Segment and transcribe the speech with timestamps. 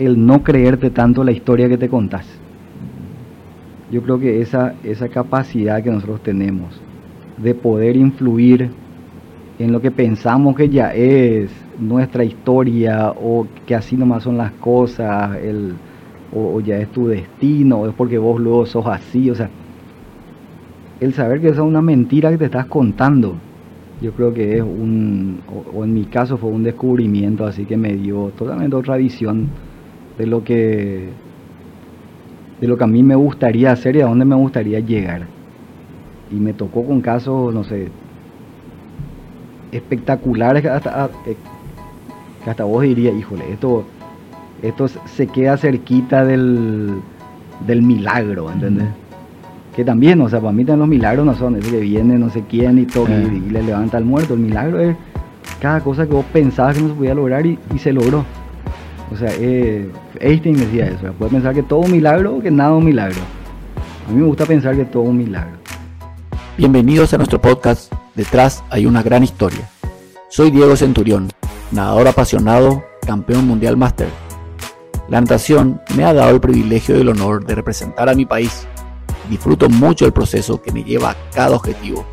[0.00, 2.26] el no creerte tanto la historia que te contás.
[3.92, 6.80] Yo creo que esa, esa capacidad que nosotros tenemos
[7.36, 8.70] de poder influir
[9.58, 14.52] en lo que pensamos que ya es nuestra historia o que así nomás son las
[14.52, 15.74] cosas, el,
[16.34, 19.50] o, ya es tu destino, o es porque vos luego sos así, o sea,
[21.00, 23.34] el saber que esa es una mentira que te estás contando,
[24.00, 25.40] yo creo que es un,
[25.74, 29.48] o, en mi caso fue un descubrimiento así que me dio totalmente otra visión
[30.20, 31.08] de lo que,
[32.60, 35.22] de lo que a mí me gustaría hacer y a dónde me gustaría llegar.
[36.30, 37.88] Y me tocó con casos, no sé,
[39.72, 41.36] espectaculares que hasta, eh,
[42.44, 43.86] que hasta vos dirías, híjole, esto,
[44.60, 47.00] esto se queda cerquita del,
[47.66, 48.88] del milagro, ¿entendés?
[49.74, 52.28] Que también, o sea, para mí también los milagros no son, es que viene no
[52.28, 54.34] sé quién y, todo, y, le levanta al muerto.
[54.34, 54.96] El milagro es
[55.62, 58.26] cada cosa que vos pensabas que no se podía lograr y, se logró.
[59.12, 62.74] O sea, eh, Einstein decía eso, puedes pensar que todo un milagro o que nada
[62.74, 63.20] un milagro.
[64.06, 65.58] A mí me gusta pensar que todo un milagro.
[66.56, 69.68] Bienvenidos a nuestro podcast Detrás hay una gran historia.
[70.28, 71.28] Soy Diego Centurión,
[71.70, 74.08] nadador apasionado, campeón mundial máster.
[75.08, 78.66] La natación me ha dado el privilegio y el honor de representar a mi país.
[79.28, 82.04] Disfruto mucho el proceso que me lleva a cada objetivo,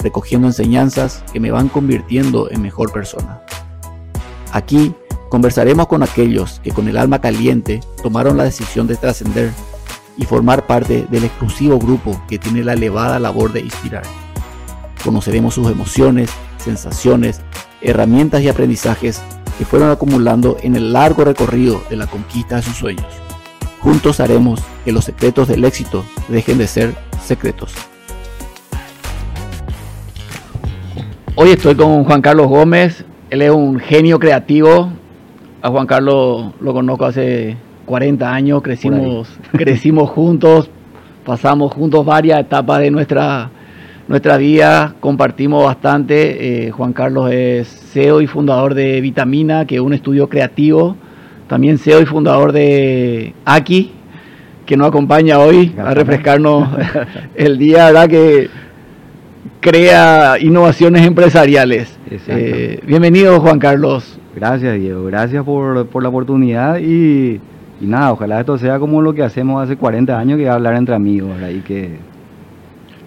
[0.00, 3.42] recogiendo enseñanzas que me van convirtiendo en mejor persona.
[4.52, 4.94] Aquí
[5.30, 9.52] conversaremos con aquellos que con el alma caliente tomaron la decisión de trascender
[10.16, 14.02] y formar parte del exclusivo grupo que tiene la elevada labor de inspirar.
[15.04, 17.40] Conoceremos sus emociones, sensaciones,
[17.80, 19.22] herramientas y aprendizajes
[19.56, 23.06] que fueron acumulando en el largo recorrido de la conquista de sus sueños.
[23.78, 26.94] Juntos haremos que los secretos del éxito dejen de ser
[27.24, 27.72] secretos.
[31.36, 34.92] Hoy estoy con Juan Carlos Gómez, él es un genio creativo.
[35.62, 40.70] A Juan Carlos lo conozco hace 40 años, crecimos, crecimos juntos,
[41.24, 43.50] pasamos juntos varias etapas de nuestra
[44.10, 46.66] nuestra vida compartimos bastante.
[46.66, 50.96] Eh, Juan Carlos es CEO y fundador de Vitamina, que es un estudio creativo.
[51.46, 53.92] También CEO y fundador de Aki,
[54.66, 56.68] que nos acompaña hoy a refrescarnos
[57.36, 58.08] el día, ¿verdad?
[58.08, 58.50] Que
[59.60, 61.96] crea innovaciones empresariales.
[62.26, 64.19] Eh, bienvenido, Juan Carlos.
[64.34, 65.04] Gracias, Diego.
[65.04, 67.40] Gracias por, la oportunidad y,
[67.80, 70.94] nada, ojalá esto sea como lo que hacemos hace 40 años, que es hablar entre
[70.94, 71.50] amigos, ¿verdad?
[71.50, 72.10] Y que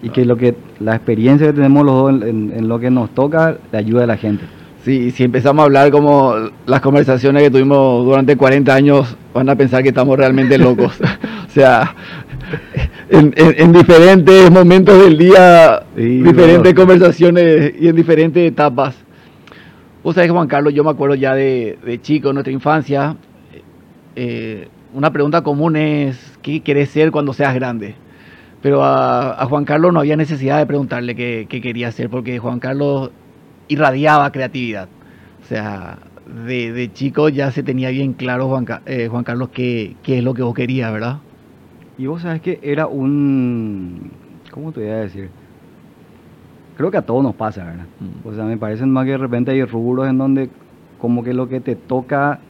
[0.02, 3.56] y que lo que la experiencia que tenemos los dos en, lo que nos toca
[3.72, 4.44] le ayuda a la gente.
[4.84, 6.34] Sí, si empezamos a hablar como
[6.66, 11.00] las conversaciones que tuvimos durante 40 años, van a pensar que estamos realmente locos.
[11.48, 11.94] o sea,
[13.08, 19.03] en, diferentes momentos del día, diferentes conversaciones y en diferentes etapas.
[20.04, 23.16] Vos sabés, Juan Carlos, yo me acuerdo ya de, de chico, en nuestra infancia,
[24.14, 27.94] eh, una pregunta común es, ¿qué querés ser cuando seas grande?
[28.60, 33.12] Pero a, Juan Carlos no había necesidad de preguntarle qué, quería hacer, porque Juan Carlos
[33.68, 34.90] irradiaba creatividad.
[35.42, 35.96] O sea,
[36.46, 40.34] de, chico ya se tenía bien claro, Juan, eh, Juan Carlos, qué, qué, es lo
[40.34, 41.20] que vos querías, ¿verdad?
[41.96, 44.10] Y vos sabes que era un...
[44.50, 45.30] ¿Cómo te voy a decir?
[46.76, 47.86] Creo que a todos nos pasa, ¿verdad?
[48.00, 48.28] Mm.
[48.28, 50.50] O sea, me parecen más que de repente hay rubros en donde
[50.98, 52.40] como que lo que te toca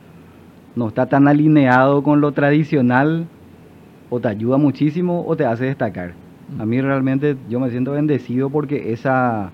[0.77, 3.27] no está tan alineado con lo tradicional
[4.11, 6.15] o te ayuda muchísimo o te hace destacar.
[6.59, 9.51] A mí realmente yo me siento bendecido porque esa,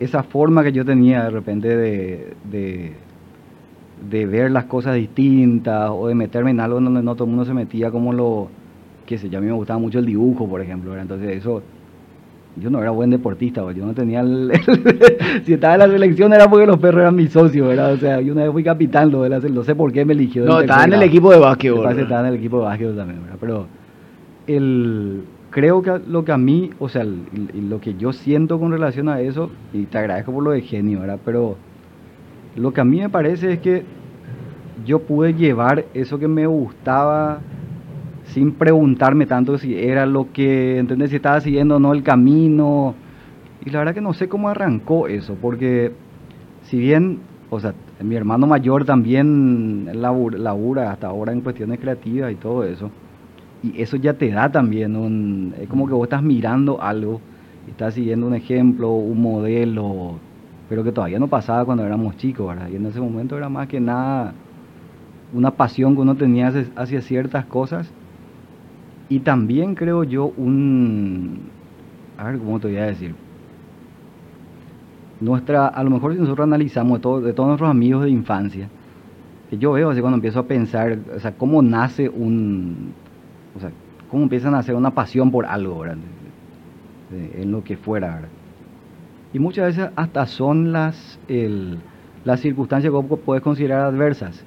[0.00, 2.34] esa forma que yo tenía de repente de,
[4.10, 7.44] de, ver las cosas distintas o de meterme en algo donde no todo el mundo
[7.44, 8.48] se metía como lo,
[9.06, 11.62] que sé yo, a mí me gustaba mucho el dibujo, por ejemplo, entonces eso
[12.56, 14.52] yo no era buen deportista, yo no tenía el,
[15.44, 17.92] si estaba en la selección era porque los perros eran mis socios, ¿verdad?
[17.92, 20.44] O sea, yo una vez fui capitán, lo no sé por qué me eligió.
[20.44, 21.98] No, estaba en el equipo de básquetbol.
[21.98, 23.38] Estaba en el equipo de básquetbol también, ¿verdad?
[23.40, 23.66] Pero
[24.46, 29.08] el, creo que lo que a mí, o sea, lo que yo siento con relación
[29.08, 31.18] a eso, y te agradezco por lo de genio, ¿verdad?
[31.24, 31.56] Pero
[32.56, 33.84] lo que a mí me parece es que
[34.84, 37.40] yo pude llevar eso que me gustaba
[38.26, 41.10] sin preguntarme tanto si era lo que, ¿entendés?
[41.10, 42.94] Si estaba siguiendo o no el camino.
[43.64, 45.92] Y la verdad que no sé cómo arrancó eso, porque
[46.62, 52.36] si bien, o sea, mi hermano mayor también labura, hasta ahora en cuestiones creativas y
[52.36, 52.90] todo eso.
[53.62, 55.54] Y eso ya te da también un...
[55.58, 57.20] Es como que vos estás mirando algo,
[57.68, 60.18] estás siguiendo un ejemplo, un modelo,
[60.68, 62.68] pero que todavía no pasaba cuando éramos chicos, ¿verdad?
[62.70, 64.34] Y en ese momento era más que nada
[65.32, 67.90] una pasión que uno tenía hacia ciertas cosas
[69.08, 71.50] y también creo yo un...
[72.16, 73.14] A ver, ¿cómo te voy a decir?
[75.20, 78.68] Nuestra, a lo mejor si nosotros analizamos de, todos nuestros amigos de infancia,
[79.50, 82.92] que yo veo así cuando empiezo a pensar, o sea, cómo nace un,
[83.56, 83.70] o sea,
[84.10, 85.98] cómo empiezan a hacer una pasión por algo, ¿verdad?
[87.10, 88.28] en lo que fuera, ¿verdad?
[89.34, 91.78] Y muchas veces hasta son las, el,
[92.24, 94.44] las circunstancias que puedes considerar adversas.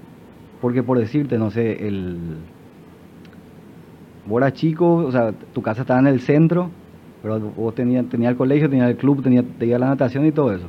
[0.62, 2.38] Porque por decirte, no sé, el...
[4.28, 6.70] Vos eras chico, o sea, tu casa estaba en el centro,
[7.22, 10.68] pero vos tenías tenía el colegio, tenías el club, tenías, la natación y todo eso.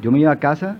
[0.00, 0.76] Yo me iba a casa,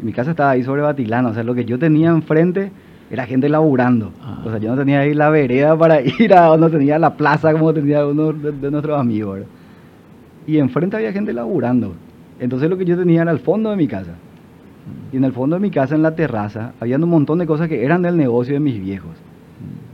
[0.00, 2.72] y mi casa estaba ahí sobre Batilano, o sea, lo que yo tenía enfrente
[3.10, 4.12] era gente laburando.
[4.44, 7.52] O sea, yo no tenía ahí la vereda para ir a, no tenía la plaza
[7.52, 9.40] como tenía uno de, nuestros amigos.
[10.46, 11.94] Y enfrente había gente laburando.
[12.40, 14.14] Entonces lo que yo tenía era el fondo de mi casa.
[15.12, 17.68] Y en el fondo de mi casa, en la terraza, había un montón de cosas
[17.68, 19.12] que eran del negocio de mis viejos.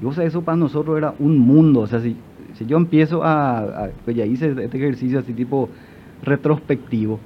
[0.02, 1.80] Y o sea, eso para nosotros era un mundo.
[1.80, 2.16] O sea, si,
[2.54, 5.68] si yo empiezo a, Pues ya hice este ejercicio así tipo
[6.22, 7.18] retrospectivo.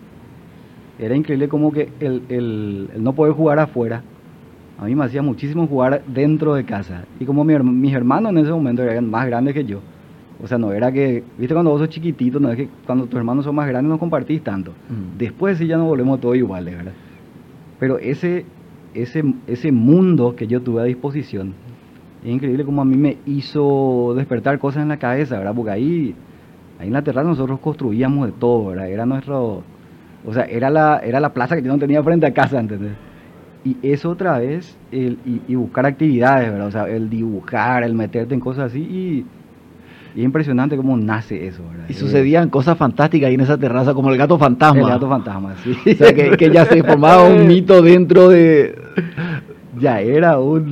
[0.98, 4.02] Era increíble como que el, el, no poder jugar afuera,
[4.78, 7.04] a mí me hacía muchísimo jugar dentro de casa.
[7.18, 9.80] Y como mis hermanos en ese momento eran más grandes que yo.
[10.42, 13.18] O sea, no era que, viste, cuando vos sos chiquitito, no es que cuando tus
[13.18, 14.70] hermanos son más grandes no compartís tanto.
[14.70, 15.18] Mm.
[15.18, 16.92] Después sí ya nos volvemos todos iguales, ¿verdad?
[17.78, 18.46] Pero ese,
[18.94, 21.54] ese, ese mundo que yo tuve a disposición,
[22.22, 25.54] es increíble como a mí me hizo despertar cosas en la cabeza, ¿verdad?
[25.54, 26.14] Porque ahí,
[26.78, 28.88] ahí en la terraza nosotros construíamos de todo, ¿verdad?
[28.88, 29.62] Era nuestro,
[30.26, 32.92] o sea, era la, era la plaza que yo no tenía frente a casa, ¿entendés?
[33.64, 36.66] Y eso otra vez, el, y, y buscar actividades, ¿verdad?
[36.66, 39.26] O sea, el dibujar, el meterte en cosas así y
[40.14, 41.84] y es impresionante cómo nace eso, ¿verdad?
[41.88, 44.80] Y sucedían cosas fantásticas ahí en esa terraza, como el gato fantasma.
[44.80, 45.76] El gato fantasma, sí.
[45.92, 48.76] O sea, que, ya se formaba un mito dentro de...
[49.78, 50.64] Ya era un...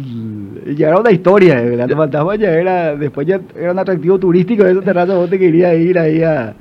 [0.77, 2.97] Ya era una historia, el gato fantasma ya era...
[2.97, 6.55] Después ya era un atractivo turístico de esa terraza, vos te querías ir ahí a...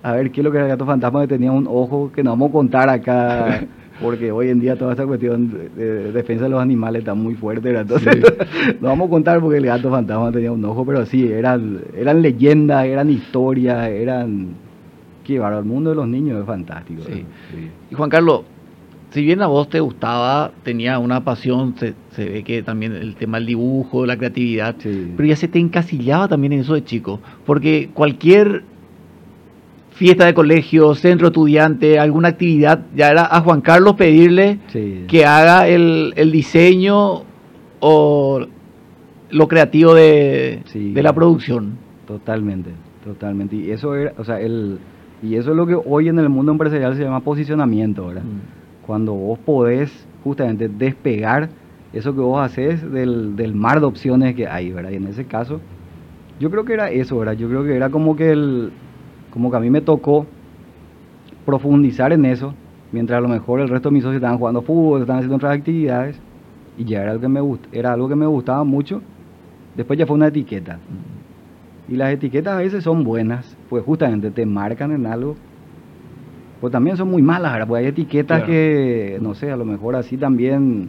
[0.00, 2.22] A ver qué es lo que era el gato fantasma, que tenía un ojo que
[2.22, 3.66] no vamos a contar acá
[4.00, 7.76] porque hoy en día toda esta cuestión de, defensa de los animales está muy fuerte,
[7.76, 8.16] entonces
[8.80, 12.22] no vamos a contar porque el gato fantasma tenía un ojo, pero sí, eran, eran
[12.22, 14.68] leyendas, eran historias, eran...
[15.24, 17.02] Qué bárbaro, el mundo de los niños es fantástico.
[17.90, 18.44] Y Juan Carlos,
[19.10, 23.38] si bien a vos te gustaba, tenía una pasión, se, ve que también el tema
[23.38, 27.90] del dibujo, la creatividad, pero ya se te encasillaba también en eso de chico, porque
[27.94, 28.64] cualquier
[29.92, 34.58] fiesta de colegio, centro estudiante, alguna actividad, ya era a Juan Carlos pedirle
[35.08, 37.22] que haga el, diseño
[37.80, 38.46] o
[39.30, 40.62] lo creativo de,
[40.94, 41.78] la producción.
[42.06, 42.70] Totalmente,
[43.04, 43.56] totalmente.
[43.56, 44.78] Y eso era, o sea, el,
[45.22, 48.22] y eso es lo que hoy en el mundo empresarial se llama posicionamiento, ¿verdad?
[48.22, 48.57] Mm.
[48.88, 51.50] Cuando vos podés justamente despegar
[51.92, 54.92] eso que vos haces del, del mar de opciones que hay, ¿verdad?
[54.92, 55.60] Y en ese caso,
[56.40, 57.34] yo creo que era eso, ¿verdad?
[57.34, 58.70] Yo creo que era como que el,
[59.30, 60.24] como que a mí me tocó
[61.44, 62.54] profundizar en eso,
[62.90, 65.58] mientras a lo mejor el resto de mis socios estaban jugando fútbol, estaban haciendo otras
[65.58, 66.18] actividades,
[66.78, 67.40] y ya era algo que me,
[67.72, 69.02] era algo que me gustaba mucho.
[69.76, 70.78] Después ya fue una etiqueta.
[71.90, 75.36] Y las etiquetas a veces son buenas, pues justamente te marcan en algo.
[76.60, 77.68] Pues también son muy malas, ¿verdad?
[77.68, 80.88] Pues hay etiquetas que, no sé, a lo mejor así también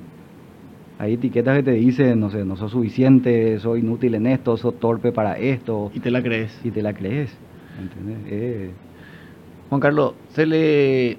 [0.98, 4.74] hay etiquetas que te dicen, no sé, no sos suficiente, soy inútil en esto, soy
[4.80, 5.92] torpe para esto.
[5.94, 6.60] Y te la crees.
[6.64, 7.32] Y te la crees.
[8.28, 8.72] Eh.
[9.70, 11.18] Juan Carlos, se le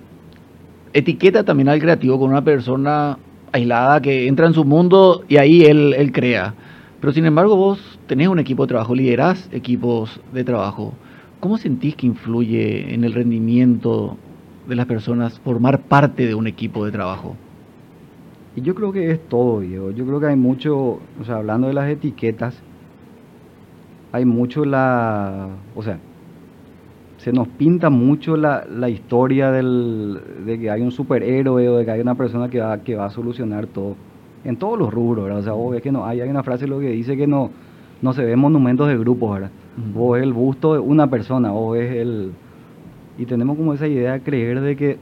[0.92, 3.16] etiqueta también al creativo con una persona
[3.52, 6.54] aislada que entra en su mundo y ahí él, él crea.
[7.00, 10.92] Pero sin embargo vos tenés un equipo de trabajo, liderás equipos de trabajo.
[11.38, 14.18] ¿Cómo sentís que influye en el rendimiento
[14.70, 17.36] de las personas formar parte de un equipo de trabajo?
[18.56, 19.90] Y yo creo que es todo, Diego.
[19.90, 22.54] Yo creo que hay mucho, o sea, hablando de las etiquetas,
[24.12, 25.98] hay mucho la, o sea,
[27.18, 31.84] se nos pinta mucho la, la historia del, de que hay un superhéroe o de
[31.84, 33.96] que hay una persona que va, que va a solucionar todo.
[34.44, 35.40] En todos los rubros, ¿verdad?
[35.40, 37.50] O sea, vos ves que no, hay, hay una frase lo que dice que no,
[38.00, 39.50] no se ven monumentos de grupos, ¿verdad?
[39.94, 42.32] Vos ves el busto de una persona, vos ves el...
[43.20, 44.96] Y tenemos como esa idea de creer de que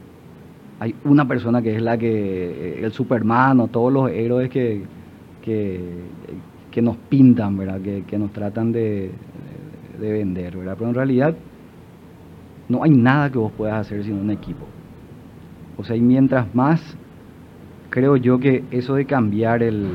[0.81, 4.81] hay una persona que es la que, el Superman o todos los héroes que,
[5.41, 5.79] que,
[6.69, 7.79] que nos pintan, ¿verdad?
[7.79, 9.11] Que, que nos tratan de,
[10.01, 10.75] de vender, ¿verdad?
[10.77, 11.33] Pero en realidad
[12.67, 14.65] no hay nada que vos puedas hacer sin un equipo.
[15.77, 16.97] O sea, y mientras más
[17.89, 19.87] creo yo que eso de cambiar el,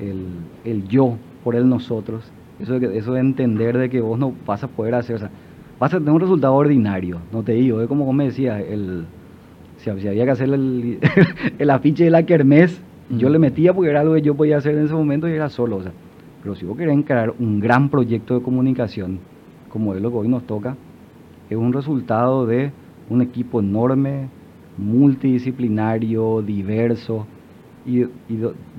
[0.00, 2.24] el, yo por el nosotros,
[2.58, 5.30] eso de, eso de entender de que vos no vas a poder hacer,
[5.78, 9.06] vas a tener un resultado ordinario, no te digo, es como vos me decías, el,
[9.78, 10.98] si, había que hacer el,
[11.58, 14.74] el afiche de la kermés, yo le metía porque era algo que yo podía hacer
[14.76, 15.92] en ese momento y era solo, o sea,
[16.42, 19.18] pero si vos querés crear un gran proyecto de comunicación,
[19.68, 20.76] como es lo que hoy nos toca,
[21.50, 22.72] es un resultado de
[23.08, 24.28] un equipo enorme,
[24.78, 27.26] multidisciplinario, diverso,
[27.86, 28.04] y,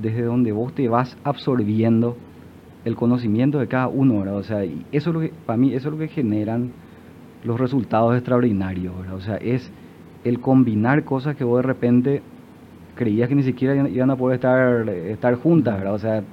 [0.01, 2.17] desde donde vos te vas absorbiendo
[2.83, 4.37] el conocimiento de cada uno, ¿verdad?
[4.37, 6.71] O sea, y eso es lo que, para mí, eso es lo que generan
[7.43, 8.93] los resultados extraordinarios.
[9.13, 9.71] O sea, es
[10.23, 12.21] el combinar cosas que vos de repente
[12.95, 15.93] creías que ni siquiera iban a poder estar, estar juntas, ¿verdad?
[15.93, 16.23] O sea,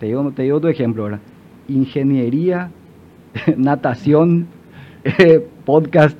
[0.00, 1.18] te digo, te otro ejemplo.
[1.68, 2.70] Ingeniería,
[3.56, 4.46] natación,
[5.04, 6.18] eh, podcast,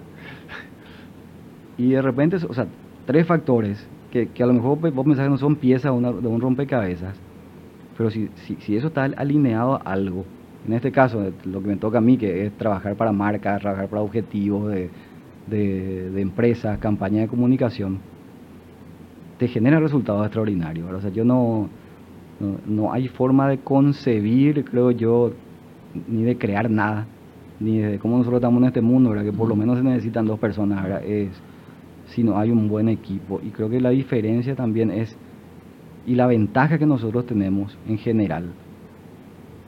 [1.83, 2.66] y de repente, o sea,
[3.07, 7.19] tres factores que, a lo mejor vos pensás que no son piezas de, un rompecabezas,
[7.97, 10.25] pero si, si, eso está alineado a algo,
[10.66, 13.88] en este caso, lo que me toca a mí, que es trabajar para marcas, trabajar
[13.88, 14.90] para objetivos de,
[15.49, 17.99] de, empresas, campañas de comunicación,
[19.38, 20.92] te genera resultados extraordinarios.
[20.92, 21.69] O sea, yo no,
[22.66, 25.33] no, hay forma de concebir, creo yo,
[26.09, 27.07] ni de crear nada,
[27.59, 29.25] ni de cómo nosotros estamos en este mundo, ¿verdad?
[29.25, 31.04] que por lo menos se necesitan dos personas, ¿verdad?
[31.04, 31.31] es
[32.07, 33.40] si no hay un buen equipo.
[33.42, 35.16] Y creo que la diferencia también es,
[36.07, 38.52] y la ventaja que nosotros tenemos en general,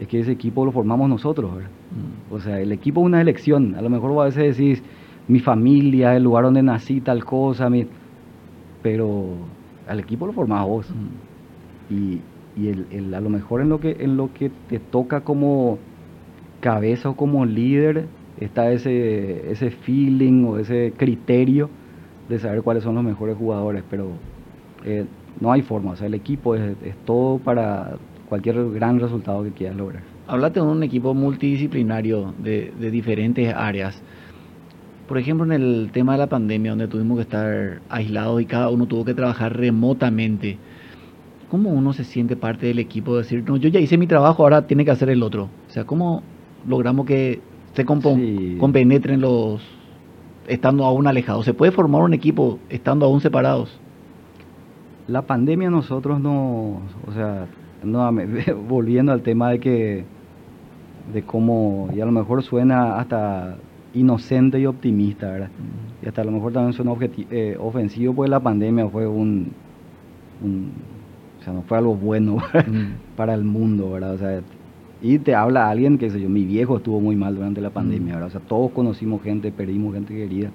[0.00, 1.52] es que ese equipo lo formamos nosotros.
[1.52, 2.34] Mm.
[2.34, 3.74] O sea, el equipo es una elección.
[3.74, 4.82] A lo mejor a veces decís,
[5.28, 7.86] mi familia, el lugar donde nací, tal cosa, mi...
[8.82, 9.26] pero
[9.88, 10.90] al equipo lo formás vos.
[10.90, 11.94] Mm.
[11.94, 12.20] Y,
[12.56, 15.78] y el, a lo mejor en lo, que, en lo que te toca como
[16.60, 18.06] cabeza o como líder,
[18.40, 21.68] está ese, ese feeling o ese criterio
[22.28, 24.08] de saber cuáles son los mejores jugadores, pero
[24.84, 25.04] eh,
[25.40, 26.74] no hay forma, o sea, el equipo es,
[27.04, 27.96] todo para
[28.34, 30.02] cualquier gran resultado que quieras lograr.
[30.26, 34.02] Hablate de un equipo multidisciplinario de, de diferentes áreas.
[35.06, 38.70] Por ejemplo, en el tema de la pandemia, donde tuvimos que estar aislados y cada
[38.70, 40.58] uno tuvo que trabajar remotamente,
[41.48, 43.16] ¿cómo uno se siente parte del equipo?
[43.16, 45.44] Decir, no, yo ya hice mi trabajo, ahora tiene que hacer el otro.
[45.68, 46.22] O sea, ¿cómo
[46.66, 47.40] logramos que
[47.74, 49.62] se compenetren los,
[50.48, 51.44] estando aún alejados?
[51.44, 53.78] ¿Se puede formar un equipo estando aún separados?
[55.06, 57.46] La pandemia nosotros no, o sea,
[58.68, 60.04] volviendo al tema de que,
[61.12, 63.56] de cómo, y a lo mejor suena hasta
[63.94, 65.50] inocente y optimista, ¿verdad?
[66.02, 66.92] Y hasta a lo mejor también suena
[67.30, 69.52] eh, ofensivo, pues la pandemia fue un,
[71.40, 72.38] o sea, no fue algo bueno
[73.16, 74.14] para el mundo, ¿verdad?
[74.14, 74.40] O sea,
[75.04, 78.14] y te habla alguien que sé yo, mi viejo estuvo muy mal durante la pandemia.
[78.14, 78.28] ¿verdad?
[78.28, 80.50] O sea, todos conocimos gente, perdimos gente querida.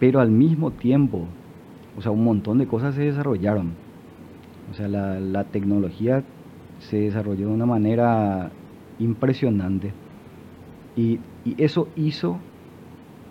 [0.00, 1.26] Pero al mismo tiempo,
[1.96, 3.74] o sea, un montón de cosas se desarrollaron.
[4.70, 6.22] O sea, la, tecnología
[6.78, 8.50] se desarrolló de una manera
[8.98, 9.92] impresionante.
[10.96, 11.20] Y,
[11.56, 12.38] eso hizo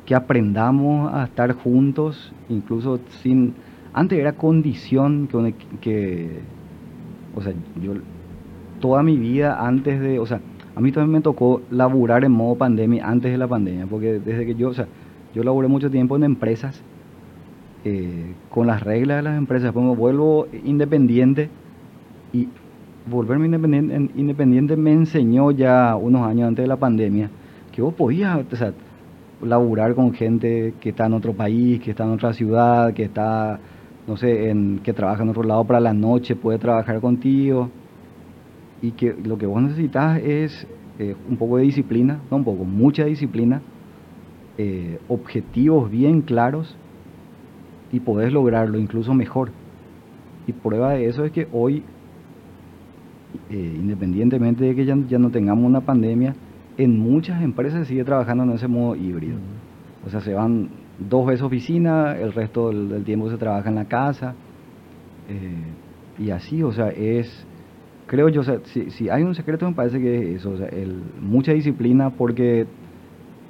[0.05, 3.53] que aprendamos a estar juntos, incluso sin...
[3.93, 6.41] Antes era condición que, que
[7.36, 7.93] o sea, yo
[8.79, 10.41] toda mi vida antes de, o sea,
[10.75, 14.46] a mí también me tocó laburar en modo pandemia antes de la pandemia, porque desde
[14.46, 14.88] que yo, o sea,
[15.34, 16.81] yo laburé mucho tiempo en empresas,
[17.86, 21.50] eh, con las reglas de las empresas, vuelvo independiente
[22.33, 22.48] y
[23.09, 27.29] volverme independiente, independiente me enseñó ya unos años antes de la pandemia
[27.71, 28.74] que vos podías, o sea,
[29.41, 33.59] laburar con gente que está en otro país, que está en otra ciudad, que está,
[34.07, 37.69] no sé, en, que trabaja en otro lado para la noche, puede trabajar contigo.
[38.81, 40.67] Y que lo que vos necesitas es
[41.00, 43.62] eh, un poco de disciplina, no un poco, mucha disciplina,
[44.57, 46.75] eh, objetivos bien claros
[47.91, 49.51] y podés lograrlo incluso mejor.
[50.48, 51.84] Y prueba de eso es que hoy,
[53.50, 56.36] eh, independientemente de que ya, ya, no tengamos una pandemia,
[56.77, 59.38] en muchas empresas sigue trabajando en ese modo híbrido.
[60.05, 63.75] O sea, se van dos veces a oficina, el resto del, tiempo se trabaja en
[63.75, 64.34] la casa.
[66.17, 67.46] y así, o sea, es
[68.10, 70.67] creo yo, o sea, si, hay un secreto me parece que es eso, o sea,
[70.67, 72.65] el, mucha disciplina porque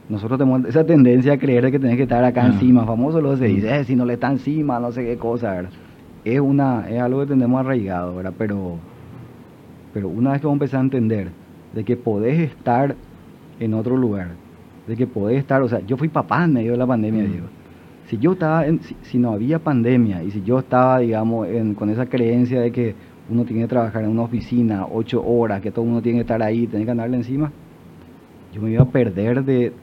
[0.09, 3.45] nosotros tenemos esa tendencia a creer que tenés que estar acá encima, famoso lo se
[3.45, 5.71] dice, eh, si no le está encima, no sé qué cosa, ¿verdad?
[6.25, 8.33] Es, una, es algo que tenemos arraigado, ¿verdad?
[8.37, 8.77] Pero,
[9.93, 11.29] pero una vez que vamos a empezar a entender
[11.73, 12.95] de que podés estar
[13.59, 14.29] en otro lugar,
[14.87, 17.45] de que podés estar, o sea, yo fui papá en medio de la pandemia, digo.
[18.07, 21.91] Si yo estaba, en, si, no había pandemia y si yo estaba, digamos, en, con
[21.91, 22.95] esa creencia de que
[23.29, 26.41] uno tiene que trabajar en una oficina ocho horas, que todo uno tiene que estar
[26.41, 27.51] ahí, tiene que andarle encima,
[28.53, 29.73] yo me iba a perder de,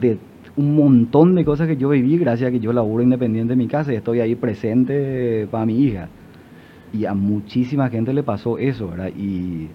[0.00, 0.18] de,
[0.56, 3.68] un montón de cosas que yo viví gracias a que yo laburo independiente en mi
[3.68, 6.08] casa y estoy ahí presente para mi hija.
[6.92, 9.08] Y a muchísima gente le pasó eso, ¿verdad?
[9.16, 9.68] Y,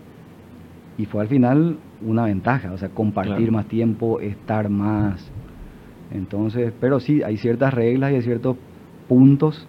[0.98, 5.32] y fue al final una ventaja, o sea, compartir más tiempo, estar más.
[6.12, 8.56] Entonces, pero sí, hay ciertas reglas y hay ciertos
[9.08, 9.68] puntos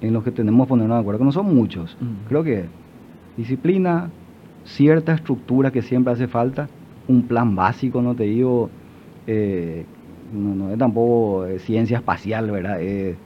[0.00, 1.96] en los que tenemos que ponernos de acuerdo, que no son muchos.
[2.28, 2.66] Creo que
[3.36, 4.10] disciplina,
[4.68, 6.68] cierta estructura que siempre hace falta,
[7.08, 8.70] un plan básico, no te digo,
[9.26, 9.84] eh,
[10.32, 12.78] no, es tampoco eh, ciencia espacial, ¿verdad?
[12.80, 13.16] Eh,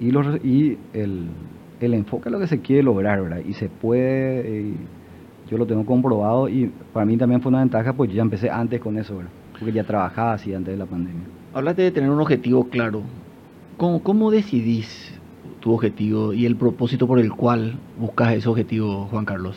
[0.00, 0.08] y,
[0.46, 1.28] y el,
[1.80, 3.40] el enfoque es lo que se quiere lograr, ¿verdad?
[3.46, 4.72] Y se puede,
[5.48, 8.50] yo lo tengo comprobado y para mí también fue una ventaja, pues yo ya empecé
[8.50, 9.32] antes con eso, ¿verdad?
[9.58, 11.22] Porque ya trabajaba así antes de la pandemia.
[11.54, 13.02] Hablaste de tener un objetivo claro.
[13.76, 15.14] ¿Cómo, cómo decidís
[15.60, 19.56] tu objetivo y el propósito por el cual buscas ese objetivo, Juan Carlos?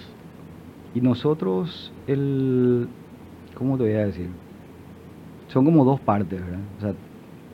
[0.96, 2.88] Y nosotros, el,
[3.55, 4.27] ¿cómo te voy a decir?
[5.48, 6.60] Son como dos partes, ¿verdad?
[6.77, 6.93] O sea,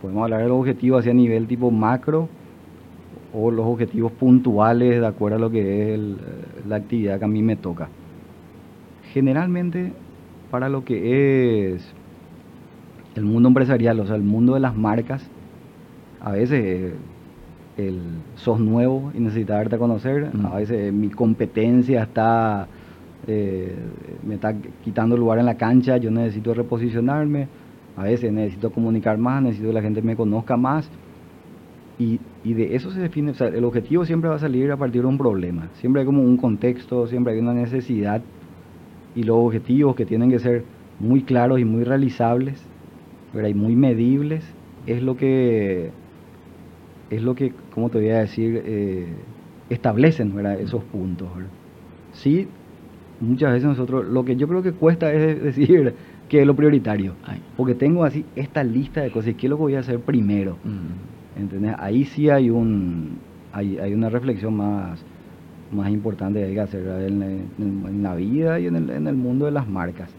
[0.01, 2.29] podemos hablar del objetivo hacia nivel tipo macro
[3.33, 5.99] o los objetivos puntuales de acuerdo a lo que es
[6.67, 7.89] la actividad que a mí me toca.
[9.13, 9.91] Generalmente,
[10.51, 11.93] para lo que es
[13.15, 15.25] el mundo empresarial, o sea, el mundo de las marcas,
[16.21, 16.93] a veces
[17.77, 18.01] el,
[18.35, 22.67] sos nuevo y necesitas darte a conocer, a veces mi competencia está,
[23.27, 23.75] eh,
[24.25, 24.53] me está
[24.83, 27.47] quitando lugar en la cancha, yo necesito reposicionarme,
[27.97, 30.89] a veces necesito comunicar más, necesito que la gente me conozca más.
[31.97, 35.01] Y, de eso se define, o sea, el objetivo siempre va a salir a partir
[35.01, 35.69] de un problema.
[35.75, 38.21] Siempre hay como un contexto, siempre hay una necesidad.
[39.15, 40.63] Y los objetivos que tienen que ser
[40.99, 42.61] muy claros y muy realizables,
[43.33, 44.45] y muy medibles,
[44.85, 45.89] es lo que,
[47.09, 48.61] es lo que, ¿cómo te voy a decir?
[48.65, 49.07] Eh,
[49.69, 50.59] establecen ¿verdad?
[50.59, 51.27] esos puntos.
[52.13, 52.47] Sí,
[53.19, 55.93] muchas veces nosotros, lo que yo creo que cuesta es decir,
[56.29, 57.13] que es lo prioritario.
[57.55, 60.57] Porque tengo así esta lista de cosas, ¿qué es lo que voy a hacer primero?
[60.63, 61.75] Mm.
[61.77, 63.17] Ahí sí hay un
[63.51, 65.03] hay, hay una reflexión más,
[65.71, 67.21] más importante que hay que hacer en,
[67.57, 70.09] en, la vida y en el, en el mundo de las marcas.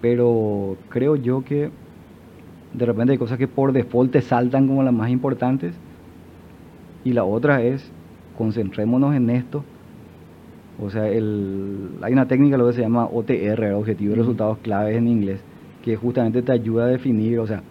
[0.00, 1.70] Pero creo yo que
[2.72, 5.74] de repente hay cosas que por default te saltan como las más importantes.
[7.04, 7.90] Y la otra es,
[8.36, 9.62] concentrémonos en esto
[10.80, 14.96] o sea, el, hay una técnica lo que se llama OTR, Objetivo de Resultados Claves
[14.96, 15.40] en inglés,
[15.82, 17.62] que justamente te ayuda a definir, o sea,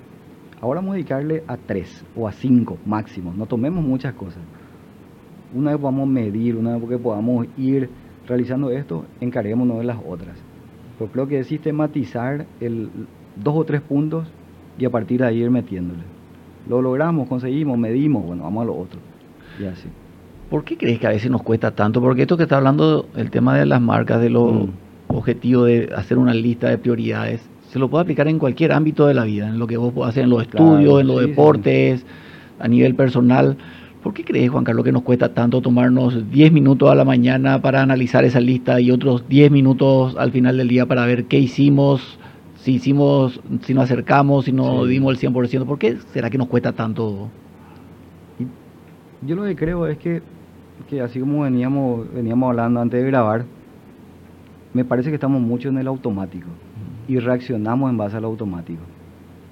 [0.62, 4.42] ahora vamos a dedicarle a tres o a cinco máximo, no tomemos muchas cosas.
[5.54, 7.90] Una vez podamos medir, una vez que podamos ir
[8.28, 10.38] realizando esto, encarguémonos de las otras.
[10.98, 12.90] Pero creo que es sistematizar el,
[13.36, 14.28] dos o tres puntos
[14.78, 16.04] y a partir de ahí ir metiéndole.
[16.68, 19.00] Lo logramos, conseguimos, medimos, bueno, vamos a lo otro.
[19.60, 19.88] Y así.
[20.50, 22.02] ¿Por qué crees que a veces nos cuesta tanto?
[22.02, 24.70] Porque esto que está hablando, el tema de las marcas, de los mm.
[25.08, 29.14] objetivos de hacer una lista de prioridades, se lo puede aplicar en cualquier ámbito de
[29.14, 32.06] la vida, en lo que vos hacer en los estudios, en los deportes,
[32.60, 33.58] a nivel personal.
[34.04, 37.60] ¿Por qué crees, Juan Carlos, que nos cuesta tanto tomarnos 10 minutos a la mañana
[37.60, 41.40] para analizar esa lista y otros 10 minutos al final del día para ver qué
[41.40, 42.20] hicimos,
[42.58, 45.66] si hicimos, si nos acercamos, si no dimos el 100%?
[45.66, 47.30] ¿Por qué será que nos cuesta tanto?
[49.26, 50.22] Yo lo que creo es que
[50.90, 53.46] que así como veníamos, veníamos hablando antes de grabar,
[54.74, 56.48] me parece que estamos mucho en el automático
[57.08, 58.82] y reaccionamos en base al automático.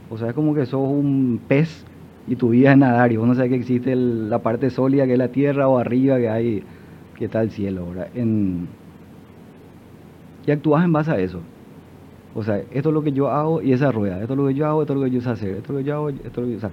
[0.10, 1.86] O sea, es como que sos un pez
[2.28, 5.14] y tu vida es nadar y vos no sabes que existe la parte sólida que
[5.14, 6.64] es la tierra o arriba que hay,
[7.18, 7.88] que está el cielo.
[8.14, 8.68] En,
[10.46, 11.40] y actúas en base a eso.
[12.36, 14.56] O sea, esto es lo que yo hago y esa rueda, esto es lo que
[14.56, 16.10] yo hago, esto es lo que yo sé hacer, esto es lo que yo hago,
[16.10, 16.68] esto es lo que yo sé.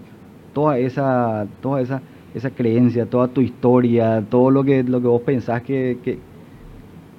[0.54, 2.02] Toda esa, toda esa
[2.34, 6.18] esa creencia, toda tu historia, todo lo que, lo que vos pensás que, que,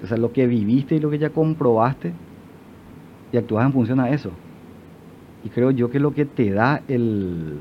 [0.04, 2.14] o sea, lo que viviste y lo que ya comprobaste,
[3.32, 4.32] y actúas en función a eso.
[5.44, 7.60] Y creo yo que lo que te da el,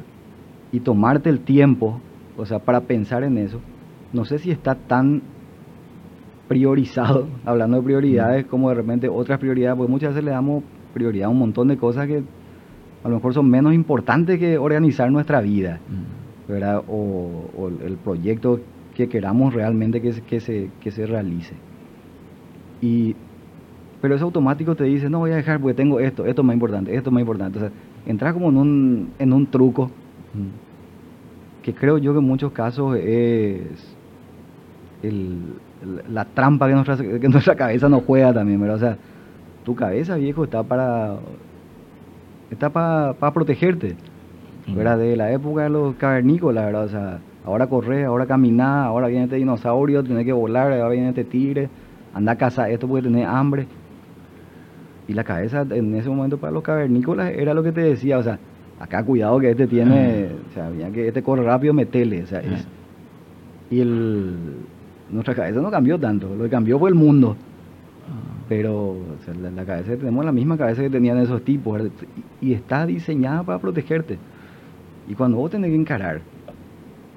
[0.73, 2.01] y tomarte el tiempo,
[2.37, 3.61] o sea, para pensar en eso,
[4.13, 5.23] no sé si está tan
[6.49, 11.27] priorizado, hablando de prioridades, como de repente otras prioridades, porque muchas veces le damos prioridad
[11.27, 12.23] a un montón de cosas que
[13.03, 15.81] a lo mejor son menos importantes que organizar nuestra vida.
[16.89, 18.61] O, el proyecto
[18.95, 21.55] que queramos realmente que, que, se, que se realice.
[22.83, 23.15] Y,
[24.01, 26.55] pero es automático te dice, no voy a dejar porque tengo esto, esto es más
[26.55, 27.59] importante, esto es más importante.
[27.59, 27.71] O sea,
[28.07, 29.91] entras como en un, en un truco
[31.63, 33.97] que creo yo que en muchos casos es
[35.03, 35.39] el,
[36.09, 38.77] la trampa que nuestra, que nuestra cabeza nos juega también, ¿verdad?
[38.77, 38.99] O sea,
[39.65, 41.19] tu cabeza, viejo, está para
[42.51, 43.97] está para, para protegerte.
[44.77, 46.85] Era de la época de los cavernícolas, ¿verdad?
[46.85, 51.09] O sea, ahora correr, ahora caminar, ahora viene este dinosaurio, tiene que volar, ahora viene
[51.09, 51.69] este tigre,
[52.15, 53.67] anda a cazar esto porque tiene hambre.
[55.09, 58.23] Y la cabeza en ese momento para los cavernícolas era lo que te decía, o
[58.23, 58.39] sea,
[58.79, 62.67] acá cuidado que este tiene, o sea, que este corre rápido, metele, o sea, es,
[63.71, 64.37] y el,
[65.11, 67.37] nuestra cabeza no cambió tanto, lo que cambió fue el mundo.
[68.49, 68.97] Pero
[69.41, 71.81] la, la, cabeza, tenemos la misma cabeza que tenían esos tipos
[72.41, 74.19] y está diseñada para protegerte.
[75.11, 76.21] Y cuando vos tenés que encarar,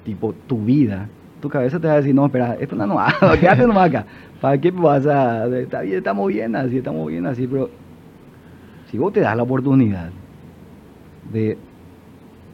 [0.04, 1.08] tipo, tu vida,
[1.40, 2.96] tu cabeza te va a decir, no, espera, esto no, no,
[3.40, 4.04] quédate nomás acá.
[4.40, 5.46] ¿Para qué vas a...?
[5.58, 7.70] Está bien, estamos bien así, estamos bien así, pero
[8.90, 10.10] si vos te das la oportunidad
[11.32, 11.56] de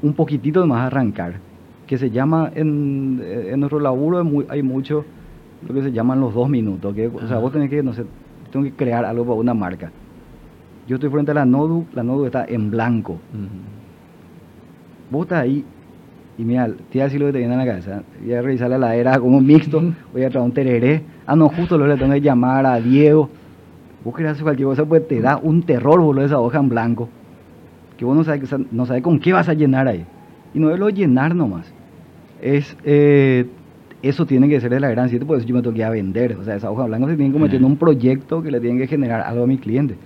[0.03, 1.37] un poquitito más arrancar,
[1.87, 5.07] que se llama, en, en nuestro laburo hay mucho
[5.67, 8.05] lo que se llaman los dos minutos, que, o sea, vos tenés que, no sé,
[8.53, 9.91] tengo que crear algo para una marca.
[10.87, 13.19] Yo estoy frente a la Nodu, la Nodu está en blanco.
[15.11, 15.65] Vos estás ahí
[16.41, 18.03] y mira, te voy a decir lo que te viene a la cabeza.
[18.23, 21.03] Voy a revisar la ladera como mixto, voy a traer un tereré.
[21.27, 23.29] Ah, no, justo lo le tengo que llamar a Diego.
[24.03, 27.11] Vos querés hacer cualquier cosa, pues te da un terror, boludo, esa hoja en blanco.
[27.99, 30.07] Que vos no sabes, no sabes con qué vas a llenar ahí.
[30.55, 31.71] Y no es lo llenar nomás.
[32.41, 33.47] Es, eh,
[34.03, 36.39] eso tiene que ser de la gran 7, pues yo me tengo que a vender.
[36.41, 38.79] O sea, esa hoja blanca se tiene que meter en un proyecto que le tiene
[38.79, 39.97] que generar algo a mi cliente.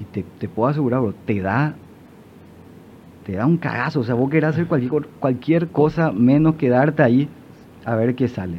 [0.00, 1.74] Y te, te puedo asegurar, bro, te da
[3.24, 4.00] te da un cagazo.
[4.00, 7.28] O sea, vos querés hacer cualquier, cualquier cosa menos quedarte ahí
[7.84, 8.58] a ver qué sale.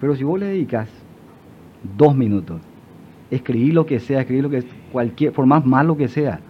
[0.00, 0.88] Pero si vos le dedicas
[1.96, 2.60] dos minutos,
[3.30, 6.40] escribir lo que sea, escribir lo que cualquier, por más malo que sea,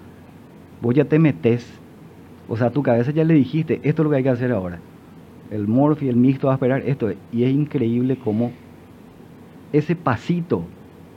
[0.81, 1.79] vos ya te metes.
[2.49, 4.53] O sea, a tu cabeza ya le dijiste, esto es lo que hay que hacer
[4.53, 4.81] ahora.
[5.51, 7.11] El morph y el mixto va a esperar esto.
[7.33, 8.53] Y es increíble cómo
[9.73, 10.65] ese pasito,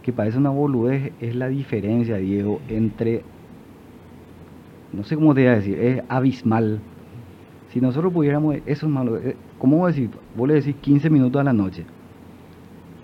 [0.03, 3.23] que parece una boludez, es la diferencia, Diego, entre
[4.93, 6.79] no sé cómo te voy a decir, es abismal.
[7.71, 9.17] Si nosotros pudiéramos, eso es malo.
[9.17, 10.11] Eh, ¿Cómo voy a decir?
[10.37, 11.83] Vos le decís 15 minutos a la noche.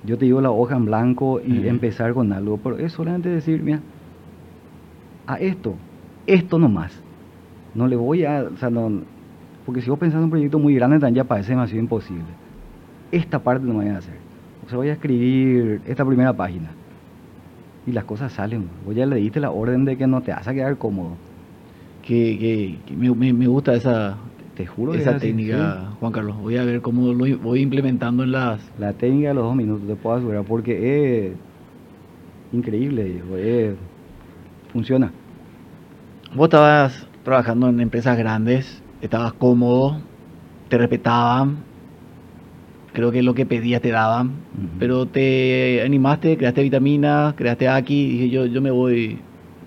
[0.05, 3.61] Yo te digo la hoja en blanco y empezar con algo, pero es solamente decir,
[3.61, 3.81] mira,
[5.27, 5.75] a esto,
[6.25, 7.01] esto nomás.
[7.73, 9.01] No le voy a, o sea, no,
[9.65, 12.23] porque si vos pensás en un proyecto muy grande, también ya parece demasiado imposible.
[13.11, 14.15] Esta parte no voy a hacer.
[14.65, 16.69] O sea, voy a escribir esta primera página.
[17.85, 18.69] Y las cosas salen.
[18.85, 21.17] Vos ya le diste la orden de que no te vas a quedar cómodo
[22.09, 24.17] que, me, gusta esa,
[24.55, 26.37] te juro esa técnica, Juan Carlos.
[26.37, 28.59] Voy a ver cómo lo voy implementando en las...
[28.79, 31.33] La técnica de los dos minutos, te puedo asegurar, porque es
[32.51, 33.21] increíble,
[34.73, 35.11] funciona.
[36.33, 40.01] Vos estabas trabajando en empresas grandes, estabas cómodo,
[40.67, 41.57] te respetaban,
[42.91, 44.31] creo que lo que pedías te daban,
[44.79, 49.19] pero te animaste, creaste vitamina, creaste aquí, dije yo, yo me voy,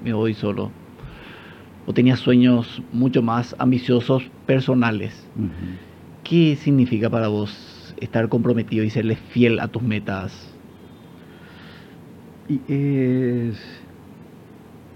[0.03, 0.82] me voy solo
[1.93, 5.29] o tenías sueños mucho más ambiciosos personales.
[6.25, 10.57] ¿Qué significa para vos estar comprometido y serle fiel a tus metas?
[12.49, 13.61] Y, es,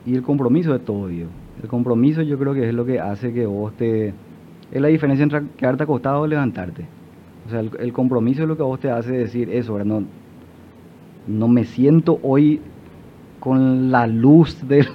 [0.06, 1.28] y el compromiso de todo, Dios.
[1.62, 4.14] El compromiso yo creo que es lo que hace que vos te...
[4.72, 6.86] Es la diferencia entre quedarte acostado o levantarte.
[7.46, 10.02] O sea, el, compromiso es lo que vos te hace decir eso, No,
[11.26, 12.62] no me siento hoy
[13.40, 14.86] con la luz del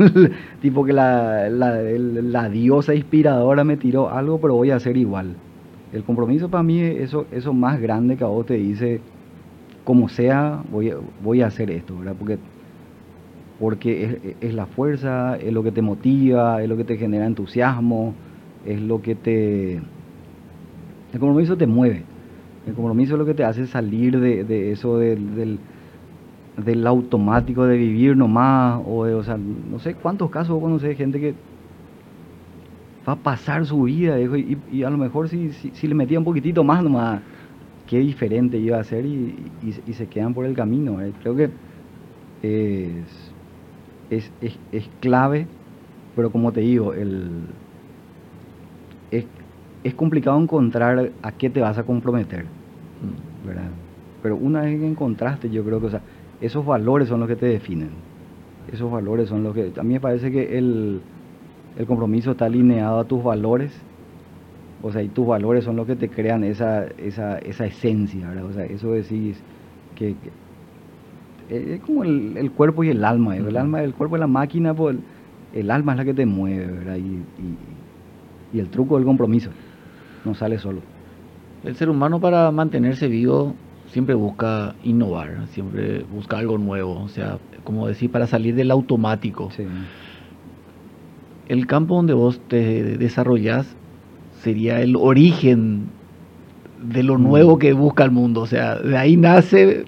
[0.62, 5.36] tipo que la, la, diosa inspiradora me tiró algo, pero voy a hacer igual.
[5.94, 9.02] El compromiso para mí es eso, eso más grande que a vos te dice,
[9.84, 12.16] como sea, voy voy a hacer esto, ¿verdad?
[12.18, 12.38] Porque,
[13.60, 18.14] porque es, la fuerza, es lo que te motiva, es lo que te genera entusiasmo,
[18.66, 19.76] es lo que te...
[19.76, 22.04] El compromiso te mueve.
[22.66, 25.60] El compromiso es lo que te hace salir de, eso del del
[26.86, 31.20] automático de vivir nomás, o, o sea, no sé cuántos casos vos conocés de gente
[31.20, 31.34] que
[33.08, 36.64] va a pasar su vida, y, a lo mejor si, si, le metía un poquitito
[36.64, 37.22] más nomás,
[37.88, 39.36] qué diferente iba a ser y,
[39.86, 40.98] y se quedan por el camino.
[41.22, 41.50] Creo que
[42.42, 45.48] es, es, es, clave,
[46.16, 47.30] pero como te digo, el,
[49.12, 49.26] es,
[49.84, 52.46] es complicado encontrar a qué te vas a comprometer.
[53.46, 53.70] ¿verdad?
[54.22, 56.02] Pero una vez que encontraste, yo creo que, o sea,
[56.42, 57.92] esos valores son los que te definen.
[58.72, 59.72] Esos valores son los que...
[59.78, 61.02] A mí me parece que el,
[61.88, 63.72] compromiso está alineado a tus valores.
[64.82, 68.46] O sea, y tus valores son los que te crean esa, esa, esa esencia, ¿verdad?
[68.46, 69.42] O sea, eso decís
[69.96, 70.16] que,
[71.50, 73.38] es como el, cuerpo y el alma.
[73.38, 74.98] El alma, el cuerpo es la máquina, pues
[75.54, 76.96] el, alma es la que te mueve, ¿verdad?
[76.96, 77.24] Y,
[78.54, 79.52] y el truco del compromiso
[80.26, 80.82] no sale solo.
[81.64, 83.54] El ser humano para mantenerse vivo
[83.92, 89.50] siempre busca innovar, siempre busca algo nuevo, o sea, como decir, para salir del automático.
[91.48, 93.76] El campo donde vos te desarrollas
[94.42, 95.90] sería el origen
[96.82, 97.24] de lo mm.
[97.24, 99.86] nuevo que busca el mundo, o sea, de ahí nace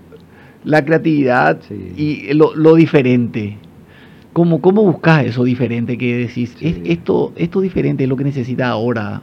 [0.65, 1.59] la creatividad
[1.97, 3.57] y lo, diferente.
[4.33, 6.55] ¿Cómo, ¿Cómo buscas eso diferente que decís?
[6.59, 9.21] esto, esto diferente es lo que necesita ahora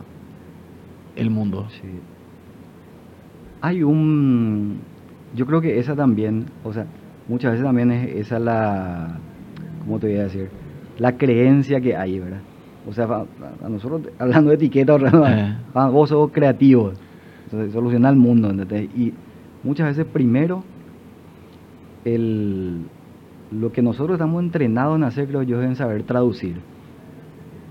[1.16, 1.66] el mundo
[3.61, 4.88] hay un,
[5.33, 6.87] yo creo que esa también, o sea,
[7.27, 9.27] muchas veces también es esa la,
[9.79, 10.53] ¿cómo te voy a decir?
[10.96, 12.46] La creencia que hay, ¿verdad?
[12.85, 15.64] O sea, a, nosotros, hablando de etiqueta, eh.
[15.92, 16.99] vos sos creativos,
[17.73, 18.90] solucionar el mundo, ¿entendés?
[18.94, 19.14] Y
[19.62, 20.68] muchas veces primero,
[22.05, 22.90] el,
[23.51, 26.66] lo que nosotros estamos entrenados en hacer, creo yo, es en saber traducir.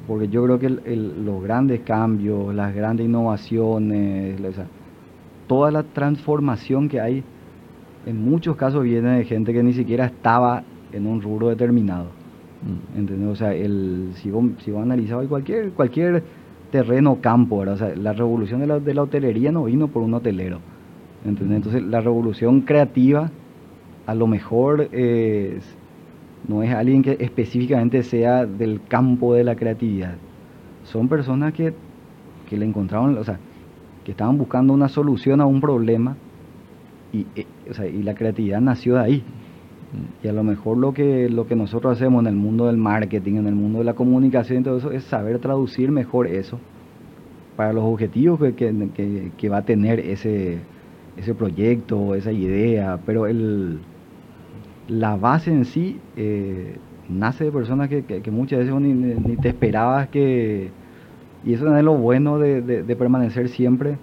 [0.05, 4.71] porque yo creo que el- los grandes cambios, las grandes innovaciones, o sea,
[5.49, 7.23] toda la transformación que hay,
[8.05, 12.05] en muchos casos viene de gente que ni siquiera estaba en un rubro determinado.
[12.61, 12.99] Mm.
[12.99, 13.27] ¿Entendés?
[13.29, 16.23] O sea, el, si vos, si vos hoy cualquier, cualquier
[16.71, 17.75] terreno o campo, ¿verdad?
[17.75, 20.59] O sea, la revolución de la, de la hotelería no vino por un hotelero.
[21.25, 21.57] ¿entendés?
[21.57, 23.31] Entonces, la revolución creativa,
[24.05, 25.75] a lo mejor es-
[26.47, 30.13] no es alguien que específicamente sea del campo de la creatividad.
[30.83, 31.73] Son personas que,
[32.47, 33.39] que le encontraron, o sea,
[34.11, 36.15] estaban buscando una solución a un problema
[37.13, 39.23] y, eh, o sea, y la creatividad nació de ahí.
[40.23, 43.35] Y a lo mejor lo que, lo que nosotros hacemos en el mundo del marketing,
[43.35, 46.57] en el mundo de la comunicación y todo eso, es saber traducir mejor eso
[47.57, 50.59] para los objetivos que, que- que- va a tener ese,
[51.17, 52.99] ese proyecto, esa idea.
[53.05, 53.79] Pero el,
[54.87, 56.75] la base en sí eh,
[57.09, 60.69] nace de personas que, que- que muchas veces ni- ni te esperabas que...
[61.45, 63.97] Y eso es lo bueno de, de- permanecer siempre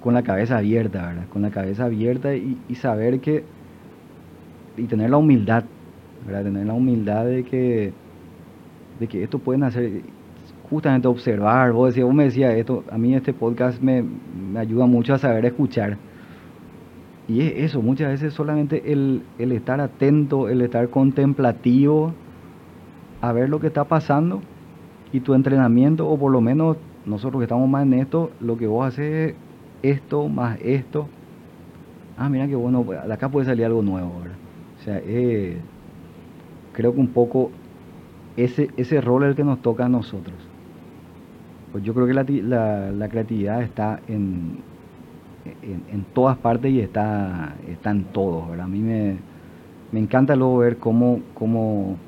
[0.00, 1.28] con la cabeza abierta, ¿verdad?
[1.28, 3.44] Con la cabeza abierta y, y saber que
[4.76, 5.64] y tener la humildad,
[6.26, 6.44] ¿verdad?
[6.44, 7.92] Tener la humildad de que,
[8.98, 10.02] de que esto pueden hacer,
[10.62, 14.86] justamente observar, vos decías, vos me decías esto, a mí este podcast me, me ayuda
[14.86, 15.98] mucho a saber escuchar.
[17.26, 22.14] Y es eso, muchas veces solamente el, el estar atento, el estar contemplativo,
[23.20, 24.42] a ver lo que está pasando
[25.10, 28.66] y tu entrenamiento, o por lo menos nosotros que estamos más en esto, lo que
[28.66, 29.36] vos haces
[29.82, 31.12] es esto más esto.
[32.16, 34.40] Ah, mira que bueno, de acá puede salir algo nuevo, ¿verdad?
[34.76, 35.00] O sea,
[36.72, 37.52] creo que un poco
[38.36, 40.50] ese, ese rol es el que nos toca a nosotros.
[41.70, 44.66] Pues yo creo que la, la- creatividad está en,
[45.44, 48.58] en, todas partes y está, está en todos.
[48.58, 49.24] A mí me,
[49.90, 52.00] me encanta luego ver cómo, cómo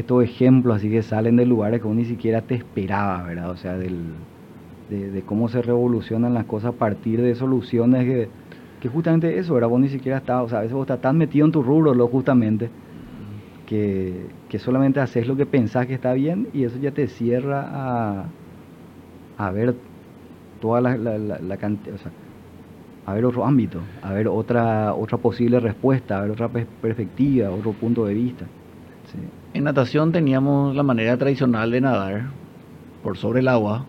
[0.00, 3.50] estos ejemplos así que salen de lugares que uno ni siquiera te esperaba, ¿verdad?
[3.50, 4.26] O sea, del,
[4.88, 8.32] de, cómo se revolucionan las cosas a partir de soluciones que,
[8.78, 9.68] que justamente eso, ¿verdad?
[9.70, 11.94] Vos ni siquiera estás, o sea, a veces vos estás tan metido en tu rubro,
[11.94, 12.72] lo justamente,
[13.64, 17.64] que, que solamente haces lo que pensás que está bien y eso ya te cierra
[18.24, 18.34] a,
[19.36, 19.80] a ver
[20.58, 22.14] toda la, la, la, cantidad, o sea,
[23.04, 27.52] a ver otro ámbito, a ver otra, otra posible respuesta, a ver otra pers- perspectiva,
[27.52, 28.52] otro punto de vista.
[29.12, 29.18] Sí.
[29.54, 32.26] En natación teníamos la manera tradicional de nadar
[33.02, 33.86] por sobre el agua,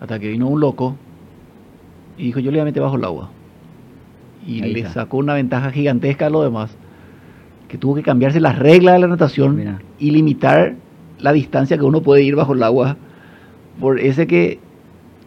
[0.00, 0.96] hasta que vino un loco
[2.18, 3.30] y dijo, yo le voy a meter bajo el agua.
[4.46, 4.92] Y Ahí le está.
[4.92, 6.76] sacó una ventaja gigantesca a lo demás,
[7.68, 9.80] que tuvo que cambiarse las reglas de la natación Mira.
[9.98, 10.74] y limitar
[11.20, 12.96] la distancia que uno puede ir bajo el agua,
[13.80, 14.58] por ese que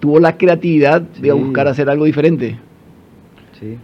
[0.02, 2.58] tuvo la creatividad de buscar hacer algo diferente.
[3.60, 3.78] Sí.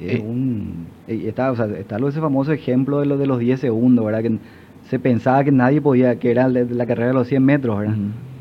[0.00, 0.22] Es Eh.
[0.26, 4.22] un, está, o sea, está ese famoso ejemplo de, lo, de los 10 segundos, ¿verdad?
[4.22, 4.38] Que
[4.88, 7.84] se pensaba que nadie podía, que era la carrera de los 100 metros.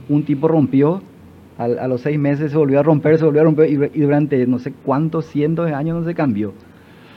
[0.10, 1.02] Un tipo rompió,
[1.58, 4.02] al- a los seis meses se volvió a romper, se volvió a romper y, y
[4.02, 6.54] durante no sé cuántos cientos de años no se cambió.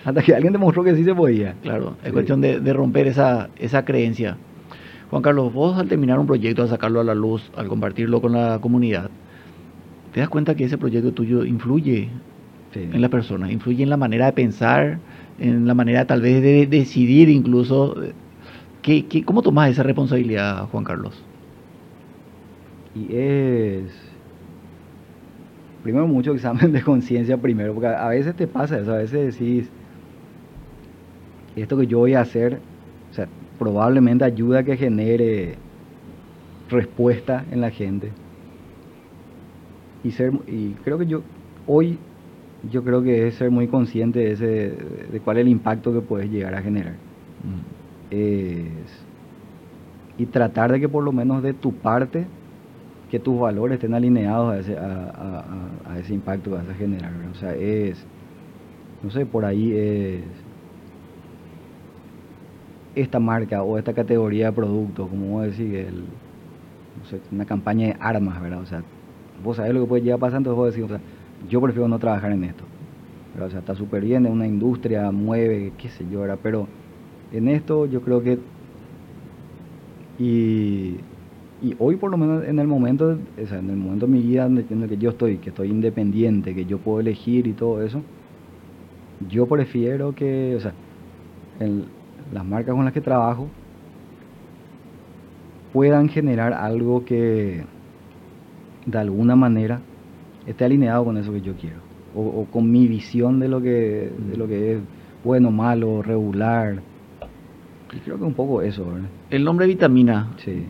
[0.05, 1.55] Hasta que alguien demostró que sí se podía.
[1.63, 2.13] Claro, es Sí.
[2.13, 4.37] cuestión de, de romper esa, esa creencia.
[5.11, 8.33] Juan Carlos, vos al terminar un proyecto, al sacarlo a la luz, al compartirlo con
[8.33, 9.11] la comunidad,
[10.13, 12.09] te das cuenta que ese proyecto tuyo influye
[12.73, 12.81] Sí.
[12.93, 14.99] en la persona, influye en la manera de pensar,
[15.39, 17.97] en la manera tal vez de decidir incluso.
[18.83, 21.23] ¿Qué, cómo tomas esa responsabilidad, Juan Carlos?
[22.95, 23.91] Y es.
[25.83, 29.39] Primero, mucho examen de conciencia primero, porque a a veces te pasa eso, a veces
[29.39, 29.71] decís.
[31.57, 32.61] Esto que yo voy a hacer,
[33.11, 35.57] o sea, probablemente ayuda a que genere
[36.69, 38.13] respuesta en la gente.
[40.05, 40.33] Y ser.
[40.47, 41.23] Y creo que yo.
[41.67, 41.99] Hoy,
[42.69, 44.47] yo creo que es ser muy consciente de, ese,
[45.11, 47.01] de cuál es el impacto que puedes llegar a generar
[48.11, 49.07] es
[50.17, 52.33] y tratar de que por lo menos de tu parte
[53.09, 56.69] que tus valores estén alineados a ese, a, a- a- a ese impacto que vas
[56.69, 57.15] a generar.
[57.17, 57.33] ¿verdad?
[57.33, 58.09] O sea, es,
[59.01, 60.47] no sé, por ahí es
[62.95, 66.23] esta marca o esta categoría de productos, como vos decís, el,
[66.95, 68.61] no sé, una campaña de armas, ¿verdad?
[68.63, 68.87] O sea,
[69.37, 71.16] vos sabés lo que puede llegar pasando, entonces vos decís, o sea,
[71.47, 72.71] yo prefiero no trabajar en esto.
[73.33, 73.49] ¿verdad?
[73.49, 76.41] O sea, está súper bien, es una industria, mueve, qué sé yo, ¿verdad?
[76.43, 76.73] Pero
[77.31, 78.45] en esto yo creo que
[80.17, 81.07] y,
[81.61, 84.23] y hoy por lo menos en el momento o sea, en el momento de mi
[84.23, 87.83] vida en el- que yo estoy que estoy independiente que yo puedo elegir y todo
[87.83, 88.07] eso
[89.19, 90.77] yo prefiero que o sea
[92.31, 93.55] las marcas con las que trabajo
[95.71, 97.67] puedan generar algo que
[98.87, 99.87] de alguna manera
[100.47, 101.77] esté alineado con eso que yo quiero
[102.15, 104.79] o, o con mi visión de lo que de lo que es
[105.25, 106.77] bueno malo regular
[107.95, 109.09] y creo que un poco eso ¿verdad?
[109.31, 110.65] El nombre vitamina, sí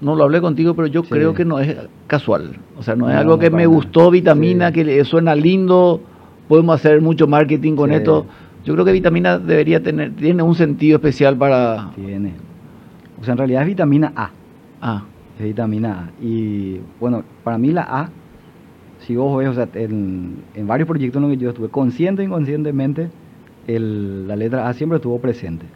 [0.00, 2.52] no lo hablé contigo, pero yo creo que no es casual.
[2.78, 3.66] O sea, no es algo que me nada.
[3.66, 4.74] gustó, vitamina, Sí.
[4.84, 6.00] que suena lindo,
[6.46, 7.96] podemos hacer mucho marketing con Sí.
[7.96, 8.24] esto.
[8.64, 11.90] Yo creo que vitamina debería tener, tiene un sentido especial para...
[11.96, 12.34] Tiene.
[13.20, 14.30] O sea, en realidad es vitamina A.
[14.80, 15.02] Ah,
[15.36, 16.24] Es vitamina A.
[16.24, 18.10] Y bueno, para mí la A,
[19.00, 22.22] si vos ves, o sea, en, en varios proyectos en los que yo estuve, consciente
[22.22, 23.10] e inconscientemente,
[23.66, 25.66] el- la letra A siempre estuvo presente.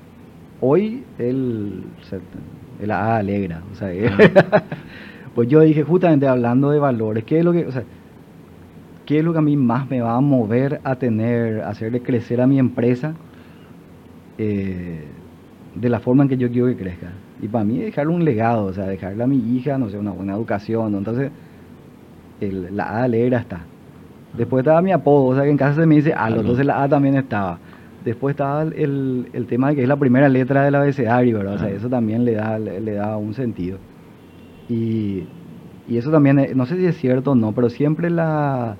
[0.61, 2.19] Hoy el, o sea,
[2.81, 3.63] el A alegra.
[3.73, 3.91] O sea,
[5.35, 7.85] pues yo dije, justamente hablando de valores, ¿qué es lo que, o sea,
[9.07, 12.03] qué es lo que a mí más me va a mover a tener, a hacerle
[12.03, 13.15] crecer a mi empresa?
[14.39, 15.05] eh,
[15.75, 17.13] de la forma en que yo quiero que crezca.
[17.41, 20.13] Y para mí dejarle un legado, o sea, dejarle a mi hija, no sé, una
[20.13, 20.93] buena educación.
[20.93, 20.99] ¿no?
[20.99, 21.31] Entonces,
[22.49, 23.61] el- la A alegra está.
[24.37, 26.41] Después estaba mi apodo, o sea, que en casa se me dice Algo.
[26.41, 27.59] entonces la A también estaba.
[28.05, 31.55] Después estaba el, el tema de que es la primera letra del abecedario, ¿verdad?
[31.55, 31.73] O sea, Ah.
[31.73, 33.79] eso también le da, le, le da un sentido.
[34.69, 35.25] Y,
[35.89, 38.77] y eso también, eh, no sé si es cierto o no, pero siempre la,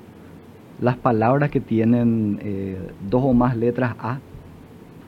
[0.81, 2.79] las palabras que tienen eh,
[3.11, 4.19] dos o más letras A,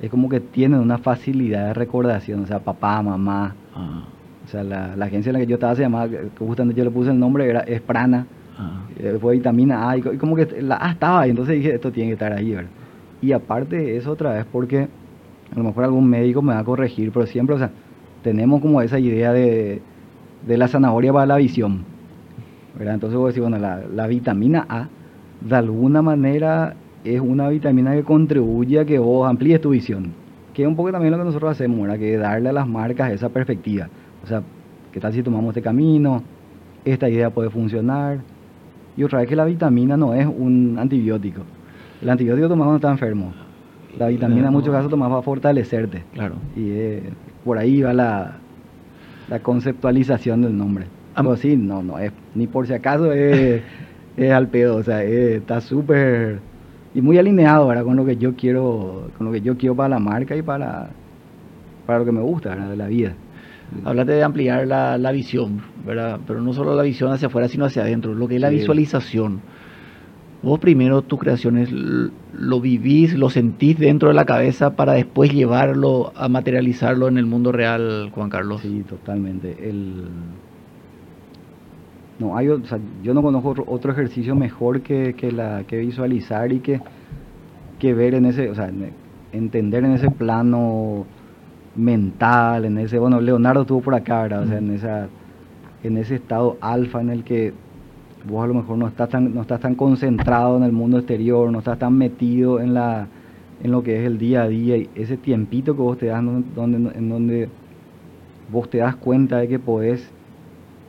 [0.03, 4.03] es como que tienen una facilidad de recordación, o sea, papá, mamá, ah,
[4.45, 6.85] o sea, la, la agencia en la que yo estaba se llamaba, que justamente yo
[6.85, 8.27] le puse el nombre, era Esprana,
[8.59, 8.83] ah.
[8.99, 12.15] eh, vitamina A, y como que la A estaba ahí, entonces dije, esto tiene que
[12.15, 12.71] estar ahí, ¿verdad?
[13.21, 14.89] Y aparte de eso, otra vez, porque
[15.53, 17.71] a lo mejor algún médico me va a corregir, pero siempre, o sea,
[18.23, 19.81] tenemos como esa idea de,
[20.47, 21.85] de la zanahoria para la visión,
[22.77, 22.95] ¿verdad?
[22.95, 24.89] Entonces vos decís, bueno, la, la vitamina A,
[25.41, 30.13] de alguna manera, es una vitamina que contribuye a que vos amplíes tu visión,
[30.55, 31.99] que es un poco también lo que nosotros hacemos, ¿verdad?
[31.99, 33.89] Que darle a las marcas esa perspectiva,
[34.23, 34.43] o sea,
[34.93, 36.23] ¿qué tal si tomamos este camino?
[36.85, 38.21] Esta idea puede funcionar.
[38.97, 41.43] Y otra vez que la vitamina no es un antibiótico.
[42.01, 43.33] El antibiótico tomas cuando estás enfermo.
[43.99, 46.05] La vitamina en muchos casos tomas para fortalecerte.
[46.13, 46.35] Claro.
[46.57, 47.03] Y eh,
[47.45, 48.37] por ahí va la,
[49.29, 50.87] la conceptualización del nombre.
[51.17, 53.63] Pero sí, no, no es, ni por si acaso es,
[54.17, 56.41] es al pedo, o sea, es- está súper
[56.95, 57.85] y muy alineado ¿verdad?
[57.85, 60.89] con lo que yo quiero, con lo que yo quiero para la marca y para,
[61.87, 62.71] para lo que me gusta ¿verdad?
[62.71, 63.13] de la vida.
[63.85, 66.21] Hablaste de ampliar la, la visión, ¿verdad?
[66.27, 68.57] Pero no solo la visión hacia afuera, sino hacia adentro, lo que es la Sí.
[68.57, 69.41] visualización.
[70.43, 76.13] Vos primero tus creaciones lo vivís, lo sentís dentro de la cabeza para después llevarlo
[76.15, 78.61] a materializarlo en el mundo real, Juan Carlos.
[78.61, 79.57] Sí, totalmente.
[79.69, 80.05] El...
[82.19, 85.79] No, hay, o sea, yo no conozco otro, otro ejercicio mejor que, que, la, que
[85.79, 86.81] visualizar y que,
[87.79, 88.93] que ver en ese, o sea, en-
[89.33, 91.07] entender en ese plano
[91.77, 94.43] mental, en ese, bueno, Leonardo estuvo por acá, ¿verdad?
[94.45, 95.09] O sea, en esa,
[95.83, 97.53] en ese estado alfa en el que
[98.25, 101.51] vos a lo mejor no estás tan, no estás tan concentrado en el mundo exterior,
[101.51, 103.09] no estás tan metido en la,
[103.61, 106.25] en lo que es el día a día, y ese tiempito que vos te das
[106.25, 107.49] donde, donde- en donde
[108.51, 110.13] vos te das cuenta de que podés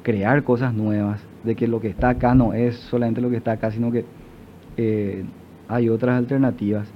[0.04, 3.54] crear cosas nuevas, de que lo que está acá no es solamente lo que está
[3.54, 4.06] acá, sino que
[4.78, 5.26] eh,
[5.68, 6.88] hay otras alternativas,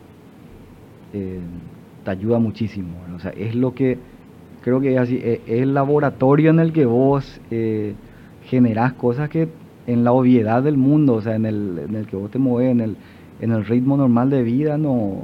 [1.13, 1.41] eh,
[2.04, 2.90] te ayuda muchísimo.
[3.16, 3.98] O sea, es lo que,
[4.62, 7.94] creo que es así, es, es el laboratorio en el que vos eh,
[8.46, 9.50] generás cosas que
[9.88, 12.72] en la obviedad del mundo, o sea, en el, en el que vos te mueves,
[12.72, 12.98] en el,
[13.42, 15.24] en el ritmo normal de vida, no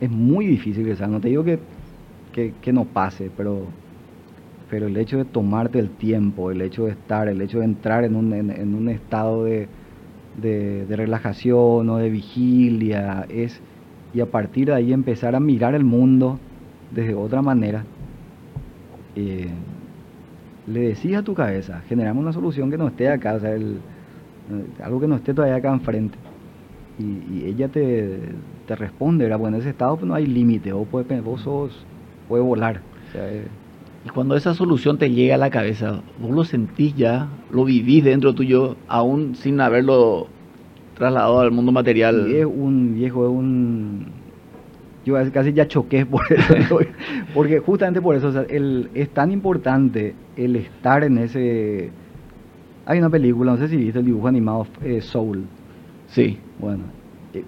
[0.00, 1.14] es muy difícil que salga.
[1.14, 1.60] No te digo que,
[2.32, 3.66] que, no pase, pero
[4.68, 8.04] pero el hecho de tomarte el tiempo, el hecho de estar, el hecho de entrar
[8.04, 9.68] en un, en, en un estado de,
[10.40, 13.60] de, de relajación o de vigilia, es,
[14.14, 16.38] y a partir de ahí empezar a mirar el mundo
[16.90, 17.84] desde otra manera,
[19.16, 19.48] eh,
[20.66, 23.76] le decís a tu cabeza, generamos una solución que no esté acá, o sea, eh,
[24.82, 26.18] algo que no esté todavía acá enfrente.
[26.98, 28.20] Y, ella te,
[28.66, 29.38] te responde, ¿verdad?
[29.38, 31.84] Bueno, en ese estado pues, no hay límite, vos, puedes, vos sos,
[32.28, 32.80] puedes volar.
[34.04, 38.04] Y cuando esa solución te llega a la cabeza, vos lo sentís ya, lo vivís
[38.04, 40.28] dentro tuyo, aún sin haberlo
[40.94, 42.28] trasladado al mundo material.
[42.28, 44.06] Y es un viejo, es un.
[45.04, 46.78] Yo casi ya choqué por eso,
[47.34, 51.90] porque justamente por eso o sea, el, es tan importante el estar en ese.
[52.86, 55.44] Hay una película, no sé si viste el dibujo animado eh, Soul.
[56.08, 56.38] Sí.
[56.58, 56.84] Bueno,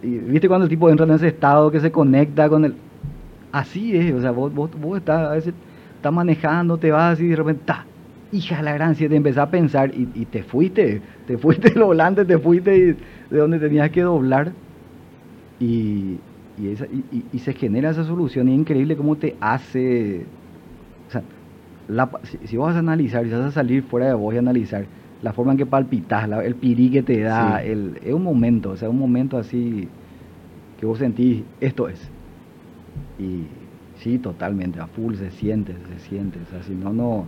[0.03, 2.74] viste cuando el tipo entra en ese estado que se conecta con el.
[3.53, 5.55] Así es, o sea, vos, vos, vos estás, a veces
[5.95, 7.86] estás manejando, te vas y de repente, ¡ta!
[8.35, 11.85] Hija la gran, si te empezás a pensar y, y te fuiste, te fuiste del
[11.85, 12.97] volante, te fuiste y-
[13.32, 14.53] de donde tenías que doblar
[15.61, 16.16] y,
[16.61, 16.87] y, esa-
[17.32, 20.24] y- se genera esa solución y es increíble cómo te hace,
[21.09, 21.22] o sea,
[21.89, 24.85] la si, si vas a analizar, si vas a salir fuera de vos y analizar
[25.22, 27.70] la forma en que palpitas, la- el pirí que te da, Sí.
[27.70, 29.89] el, es un momento, o sea, un momento así
[30.80, 32.01] que vos sentís, esto es.
[33.18, 33.45] Y
[34.03, 37.26] sí, totalmente, a full se siente, se siente, o sea, si no, no,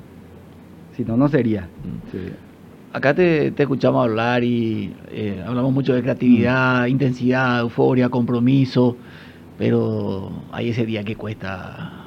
[0.97, 1.63] Si no, no sería.
[1.63, 2.11] Mm.
[2.13, 2.19] Sí.
[2.93, 8.97] Acá te, te escuchamos hablar y eh, hablamos mucho de creatividad, intensidad, euforia, compromiso,
[9.59, 12.03] pero hay ese día que cuesta,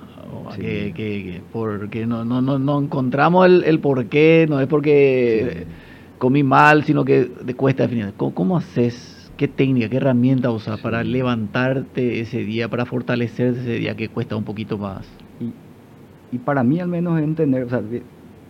[0.55, 0.61] Sí.
[0.61, 4.67] que, que- que- porque no, no, no, no encontramos el, el por qué, no es
[4.67, 5.71] porque Sí.
[6.17, 8.13] comí mal, sino que te cuesta definir.
[8.17, 9.31] ¿Cómo, cómo haces?
[9.37, 10.83] ¿Qué técnica, qué herramienta usas Sí.
[10.83, 15.05] para levantarte ese día, para fortalecerte ese día que cuesta un poquito más?
[15.39, 17.81] Y, y para mí al menos entender, o sea,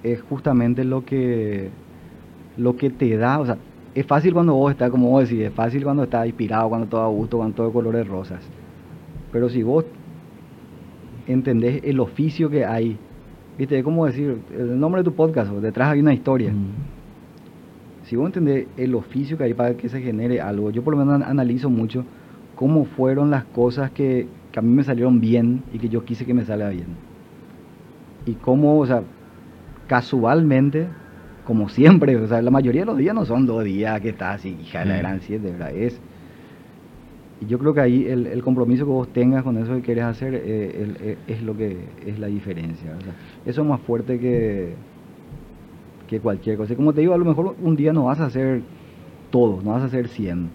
[0.04, 1.70] es justamente lo que,
[2.58, 3.58] lo que te da, o sea,
[3.96, 7.02] es fácil cuando vos estás, como vos decís, es fácil cuando estás inspirado, cuando todo
[7.02, 8.40] a gusto, cuando todo de colores rosas.
[9.32, 9.86] Pero si vos
[11.28, 12.98] entendés el oficio que hay,
[13.58, 16.52] viste, es como decir, el nombre de tu podcast, o detrás hay una historia.
[16.52, 18.06] Mm.
[18.06, 21.00] Si vos entendés el oficio que hay para que se genere algo, yo por lo
[21.04, 22.06] menos an- analizo mucho
[22.56, 26.26] cómo fueron las cosas que, que a mí me salieron bien y que yo quise
[26.26, 26.88] que me salga bien.
[28.26, 29.04] Y cómo, o sea,
[29.90, 30.88] casualmente,
[31.44, 34.36] como siempre, o sea, la mayoría de los días no son dos días que estás
[34.38, 35.00] así, hija de la Mm.
[35.00, 35.72] gran siete, ¿verdad?
[35.76, 36.02] Es,
[37.42, 40.04] y yo creo que ahí el, el compromiso que vos tengas con eso que querés
[40.04, 42.92] hacer eh, el- eh, es lo que es la diferencia.
[43.00, 43.14] o sea,
[43.46, 44.76] eso es más fuerte que,
[46.08, 46.74] que cualquier cosa.
[46.74, 48.62] Y como te digo, a lo mejor un día no vas a hacer
[49.32, 50.52] todo, no vas a hacer 100.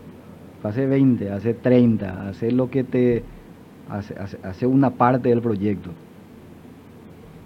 [0.62, 3.24] Vas a hacer 20, hacer 30, hacer lo que te...
[3.88, 5.90] hace, hace- hacer una parte del proyecto.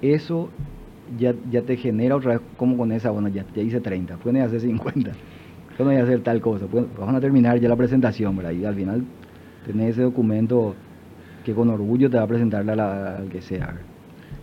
[0.02, 0.50] Eso
[1.16, 4.42] ya, ya te genera otra vez como con esa, bueno, ya, ya hice 30, pueden
[4.42, 5.12] hacer 50,
[5.76, 8.52] pueden hacer tal cosa, pueden- van a terminar ya la presentación, ¿verdad?
[8.52, 9.06] Y al final
[9.62, 10.76] tenés ese documento
[11.42, 13.86] que con orgullo te va a presentar al que sea.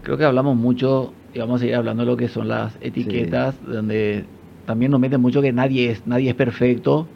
[0.02, 3.62] Creo que hablamos mucho y vamos a seguir hablando de lo que son las etiquetas,
[3.62, 4.26] donde
[4.66, 7.12] también nos meten mucho que nadie es, nadie es perfecto,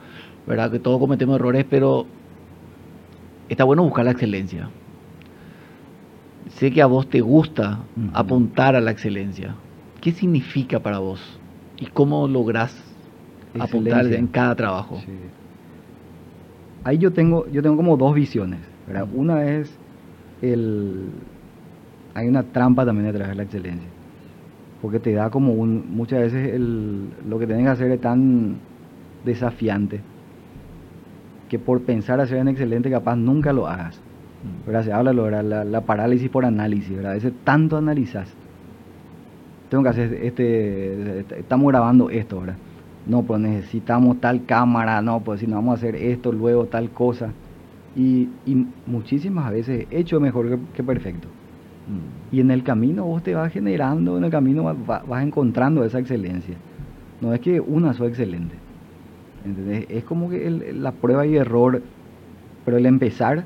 [0.45, 0.71] ¿verdad?
[0.71, 2.07] Que todos cometemos errores, pero
[3.47, 4.71] está bueno buscar la excelencia.
[6.59, 7.79] Sé que a vos te gusta
[8.11, 9.55] apuntar a la excelencia.
[10.01, 11.39] ¿Qué significa para vos?
[11.77, 12.75] ¿Y cómo lográs
[13.57, 15.01] apuntar en cada trabajo?
[15.05, 15.13] Sí.
[16.83, 18.59] Ahí yo tengo, yo tengo como dos visiones.
[19.13, 19.73] Una es
[20.41, 21.11] el
[22.13, 23.87] hay una trampa también detrás de la excelencia.
[24.81, 28.57] Porque te da como un muchas veces el, lo que tienes que hacer es tan
[29.23, 30.01] desafiante
[31.47, 34.01] que por pensar hacer en excelente capaz nunca lo hagas.
[34.65, 34.83] ¿Verdad?
[34.83, 37.11] Se habla de la, la parálisis por análisis, ¿verdad?
[37.11, 38.29] A veces tanto analizas.
[39.69, 42.55] Tengo que hacer este, este- estamos grabando esto, ¿verdad?
[43.07, 46.89] No, pues necesitamos tal cámara, no, pues si no vamos a hacer esto, luego tal
[46.89, 47.29] cosa.
[47.95, 51.27] Y, y muchísimas veces hecho mejor que, que perfecto.
[51.87, 52.35] Mm.
[52.35, 55.83] Y en el camino vos te vas generando, en el camino va- va- vas, encontrando
[55.83, 56.55] esa excelencia.
[57.21, 58.55] No es que una soy excelente.
[59.45, 59.85] ¿entendés?
[59.89, 61.81] Es como que el- la prueba y error,
[62.65, 63.43] pero el empezar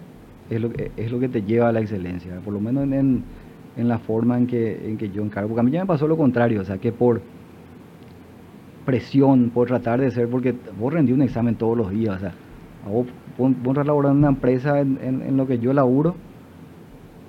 [0.50, 2.40] es lo, que- es lo que te lleva a la excelencia.
[2.42, 3.26] Por lo menos en, en-
[3.76, 5.50] en la forma en que, en que yo encargo.
[5.50, 7.22] Porque a mí ya me pasó lo contrario, o sea, que por
[8.86, 12.36] presión, por tratar de ser, porque vos rendí un examen todos los días, o sea,
[12.86, 16.16] a vos, vos, vos laburar en una empresa en, en- en lo que yo laburo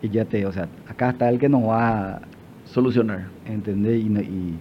[0.03, 2.21] y ya te, o sea, acá está el que nos va a
[2.65, 3.29] Solucionar.
[3.45, 4.59] entender y, y,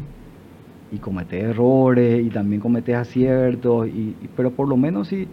[0.91, 5.27] y cometer errores y también cometer aciertos, y, y- pero por lo menos si,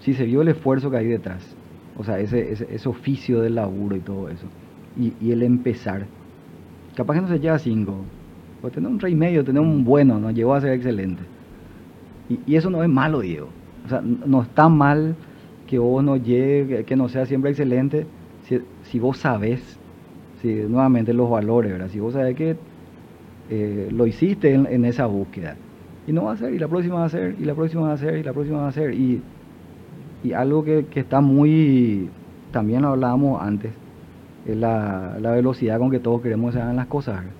[0.00, 1.55] si se vio el esfuerzo que hay detrás,
[1.98, 4.46] o sea, ese, ese, ese oficio del laburo y todo eso,
[4.98, 6.06] y, y el empezar,
[6.94, 7.96] capaz que no se llega a cinco,
[8.60, 11.22] pues tener un rey medio, tener un bueno, nos llegó a ser excelente.
[12.28, 13.48] Y, y eso no es malo, Diego.
[13.84, 15.14] O sea, no está mal
[15.66, 18.06] que vos no llegue, que no sea siempre excelente,
[18.44, 19.78] si, si vos sabés,
[20.40, 21.88] si, nuevamente los valores, ¿verdad?
[21.88, 22.56] Si vos sabés que
[23.50, 25.56] eh, lo hiciste en, en esa búsqueda.
[26.06, 27.92] Y no va a ser, y la próxima va a ser, y la próxima va
[27.92, 28.94] a ser, y la próxima va a ser.
[28.94, 29.20] Y,
[30.22, 32.10] y algo que, que está muy,
[32.52, 33.72] también lo hablábamos antes,
[34.46, 37.16] es la, la velocidad con que todos queremos que se hagan las cosas.
[37.16, 37.32] ¿verdad?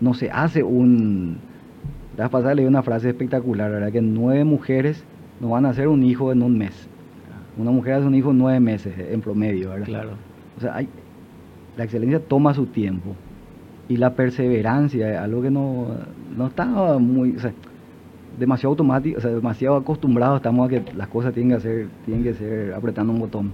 [0.00, 1.38] No se hace un...
[2.16, 3.92] La pasada leí una frase espectacular, ¿verdad?
[3.92, 5.04] Que nueve mujeres
[5.40, 6.88] no van a hacer un hijo en un mes.
[7.56, 9.86] Una mujer hace un hijo en nueve meses en promedio, ¿verdad?
[9.86, 10.10] Claro.
[10.56, 10.88] O sea, hay,
[11.76, 13.14] la excelencia toma su tiempo.
[13.88, 15.86] Y la perseverancia es algo que no,
[16.36, 16.66] no está
[16.98, 17.52] muy, o sea,
[18.38, 22.22] demasiado automático, o sea, demasiado acostumbrados estamos a que las cosas tienen que ser, tienen
[22.24, 23.52] que ser apretando un botón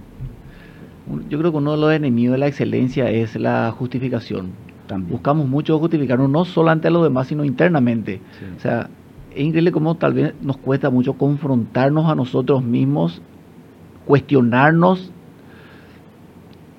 [1.29, 4.51] Yo creo que uno de los enemigos de la excelencia es la justificación.
[4.87, 5.11] también.
[5.11, 8.21] Buscamos mucho justificarnos, no solo ante los demás, sino internamente.
[8.39, 8.45] Sí.
[8.57, 8.89] O sea,
[9.33, 13.21] es increíble cómo tal vez nos cuesta mucho confrontarnos a nosotros mismos,
[14.05, 15.11] cuestionarnos,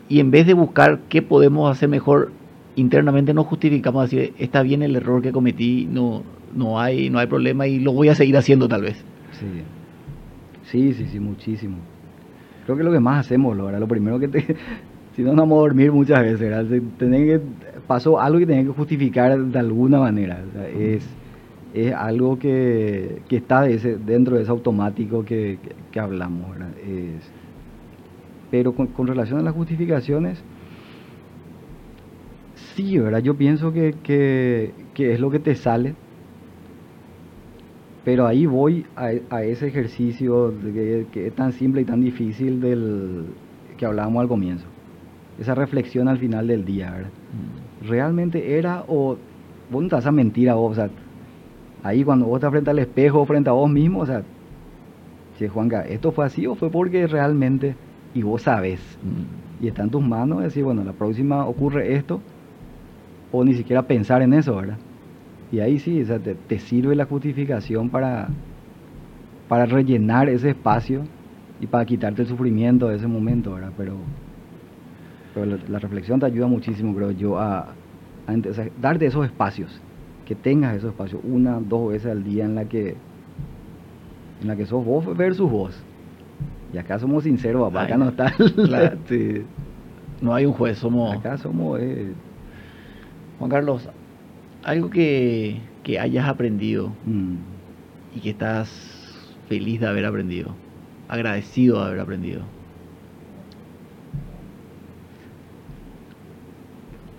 [0.09, 2.33] y en vez de buscar qué podemos hacer mejor,
[2.77, 6.23] internamente nos justificamos, decir, está bien el error que cometí, no,
[6.55, 9.05] no, hay, no hay problema y lo voy a seguir haciendo tal vez.
[9.33, 9.47] Sí.
[10.65, 11.77] sí, sí, sí, muchísimo.
[12.65, 14.41] Creo que lo que más hacemos, lo, primero que te...
[15.17, 16.67] si no, no vamos a dormir muchas veces, ¿verdad?
[16.99, 17.41] que,
[17.87, 20.41] pasó algo que tenía que justificar de alguna manera.
[20.79, 21.09] es,
[21.75, 25.59] es algo que, que está de ese, dentro de ese automático que,
[25.91, 26.71] que, hablamos, ¿verdad?
[26.79, 27.31] Es,
[28.51, 30.43] pero con, con, relación a las justificaciones,
[32.75, 33.21] sí, ¿verdad?
[33.21, 35.95] Yo pienso que, que, que es lo que te sale
[38.05, 43.27] pero ahí voy a, ese ejercicio que, es tan simple y tan difícil del
[43.77, 44.67] que hablábamos al comienzo.
[45.39, 47.11] Esa reflexión al final del día, ¿verdad?
[47.11, 47.89] Mm.
[47.89, 49.17] ¿Realmente era o
[49.71, 50.73] vos no te vas a mentir a vos?
[50.73, 50.91] O sea,
[51.83, 54.23] ahí cuando vos estás frente al espejo, frente a vos mismo, o sea,
[55.39, 57.77] si Juanca, ¿esto fue así o fue porque realmente,
[58.15, 59.65] y vos sabes, mm.
[59.65, 62.21] y está en tus manos decir, bueno, la próxima ocurre esto,
[63.31, 64.79] o ni siquiera pensar en eso, ¿verdad?
[65.51, 68.29] Y ahí sí, o te, sirve la justificación para,
[69.49, 71.03] para rellenar ese espacio
[71.61, 73.73] y para quitarte el sufrimiento de ese momento, ¿verdad?
[73.77, 73.97] Pero,
[75.69, 78.35] la, reflexión te ayuda muchísimo, creo yo, a, a
[78.81, 79.81] darte esos espacios,
[80.27, 82.97] que tengas esos espacios una, dos veces al día en la que
[84.41, 85.83] en la que sos vos versus vos.
[86.73, 88.33] Y acá somos sinceros, papá, acá no está...
[90.21, 91.17] No hay un juez, somos...
[91.17, 91.79] Acá somos...
[91.81, 92.13] Eh,
[93.39, 93.89] Juan Carlos,
[94.69, 95.63] algo que,
[95.99, 97.37] hayas aprendido mm.
[98.15, 98.69] y que estás
[99.49, 100.55] feliz de haber aprendido,
[101.09, 102.43] agradecido de haber aprendido.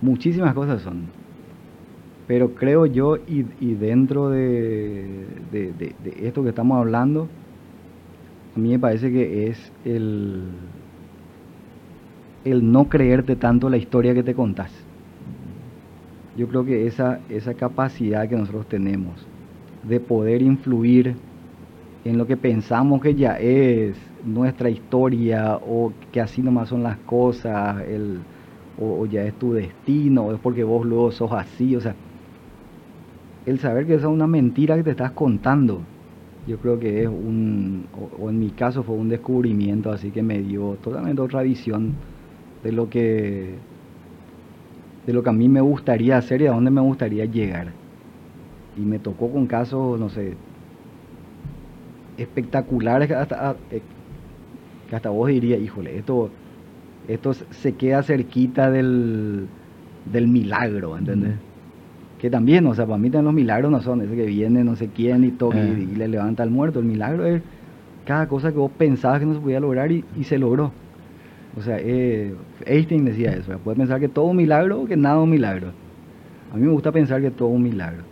[0.01, 1.07] Muchísimas cosas son,
[2.27, 3.41] pero creo yo y,
[3.73, 7.27] dentro de, de, esto que estamos hablando,
[8.55, 10.43] a mí me parece que es el,
[12.45, 14.71] el no creerte tanto la historia que te contás
[16.35, 19.29] yo creo que esa, esa capacidad que nosotros tenemos
[19.83, 21.15] de poder influir
[22.03, 26.97] en lo que pensamos que ya es nuestra historia o que así nomás son las
[26.99, 28.19] cosas, el,
[28.75, 31.95] o, ya es tu destino, o es porque vos luego sos así, o sea,
[33.45, 35.81] el saber que esa es una mentira que te estás contando,
[36.45, 40.39] yo creo que es un, o en mi caso fue un descubrimiento así que me
[40.41, 41.93] dio totalmente otra visión
[42.63, 43.68] de lo que
[45.09, 47.69] de lo que a mí me gustaría hacer y a dónde me gustaría llegar.
[48.77, 50.35] Y me tocó con casos, no sé,
[52.15, 53.81] espectaculares que hasta, ah, eh,
[54.87, 56.29] que hasta vos dirías, híjole, esto,
[57.07, 59.47] esto se queda cerquita del,
[60.13, 61.37] del milagro, ¿entendés?
[62.19, 64.75] Que también, o sea, para mí también los milagros no son ese que viene no
[64.75, 65.97] sé quién y, toca y, eh.
[65.97, 66.77] le levanta al muerto.
[66.77, 67.41] El milagro es
[68.05, 70.71] cada cosa que vos pensabas que no se podía lograr y, y se logró.
[71.59, 72.33] O sea, eh,
[72.65, 75.73] Einstein decía eso, puede pensar que todo un milagro o que nada un milagro.
[76.53, 78.03] A mí me gusta pensar que todo un milagro.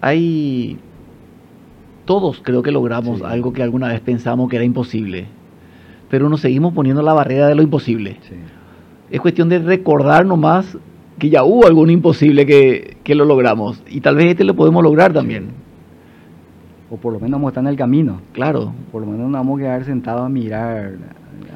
[0.00, 0.78] Hay...
[2.06, 5.26] Todos creo que logramos algo que alguna vez pensamos que era imposible,
[6.08, 8.16] pero nos seguimos poniendo la barrera de lo imposible.
[9.10, 10.78] Es cuestión de recordar nomás
[11.18, 14.82] que ya hubo algún imposible que, que, lo logramos y tal vez este lo podemos
[14.82, 15.50] lograr también.
[16.90, 18.20] O por lo menos vamos a estar en el camino.
[18.32, 18.72] Claro.
[18.90, 20.94] Por lo menos no vamos a quedar sentados a mirar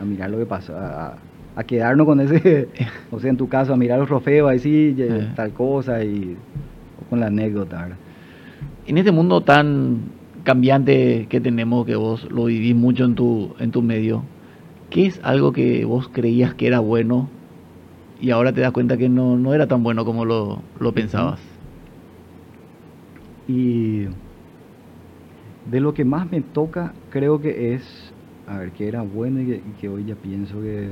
[0.01, 1.19] a mirar lo que pasó, a,
[1.67, 2.69] quedarnos con ese,
[3.11, 5.29] o sea, en tu caso, a mirar los trofeos, ahí sí, eh.
[5.35, 6.37] tal cosa, y
[7.09, 7.89] con la anécdota.
[8.87, 10.01] En este mundo tan
[10.45, 14.23] cambiante que tenemos, que vos lo vivís mucho en tu, en tu medio,
[14.91, 17.29] ¿qué es algo que vos creías que era bueno
[18.21, 21.41] y ahora te das cuenta que no, no era tan bueno como lo, lo pensabas?
[23.49, 24.07] Y
[25.71, 28.06] de lo que más me toca, creo que es
[28.47, 30.91] a ver, que era bueno y que, hoy ya pienso que...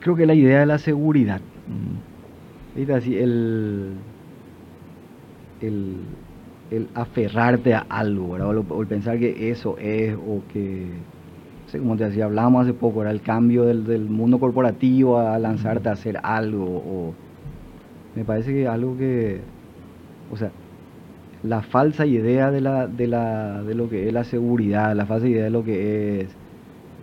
[0.00, 1.40] Creo que la idea de la seguridad.
[1.68, 2.92] Mm.
[2.92, 3.92] Así, el,
[5.60, 5.96] el,
[6.70, 10.86] el, aferrarte a algo, O, el pensar que eso es, o que,
[11.70, 15.88] como te decía, hablábamos hace poco, era el cambio del, del mundo corporativo a lanzarte
[15.88, 17.14] a hacer algo, o
[18.16, 19.40] me parece que algo que,
[20.30, 20.50] o sea,
[21.42, 25.26] la falsa idea de, la, de, la, de lo que es la seguridad, la falsa
[25.26, 26.28] idea de lo que es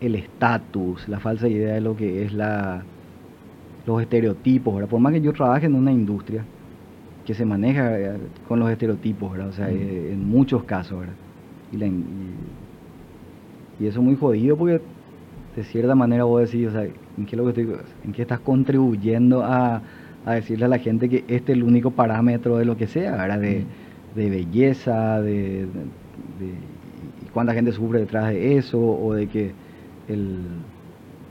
[0.01, 2.83] el estatus, la falsa idea de lo que es la,
[3.85, 4.87] los estereotipos.
[4.87, 6.43] Por más que yo trabaje en una industria
[7.25, 8.17] que se maneja eh,
[8.47, 11.05] con los estereotipos, o sea, eh, en muchos casos.
[11.71, 14.81] Y, y, eso es muy jodido porque
[15.55, 17.75] de cierta manera vos decís, o sea, ¿en qué, lo que estoy,
[18.05, 19.81] ¿en qué estás contribuyendo a,
[20.25, 23.11] a, decirle a la gente que este es el único parámetro de lo que sea,
[23.11, 23.39] ¿verdad?
[23.39, 23.65] De,
[24.16, 25.68] de belleza, de,
[27.34, 29.51] cuánta gente sufre detrás de eso, o de que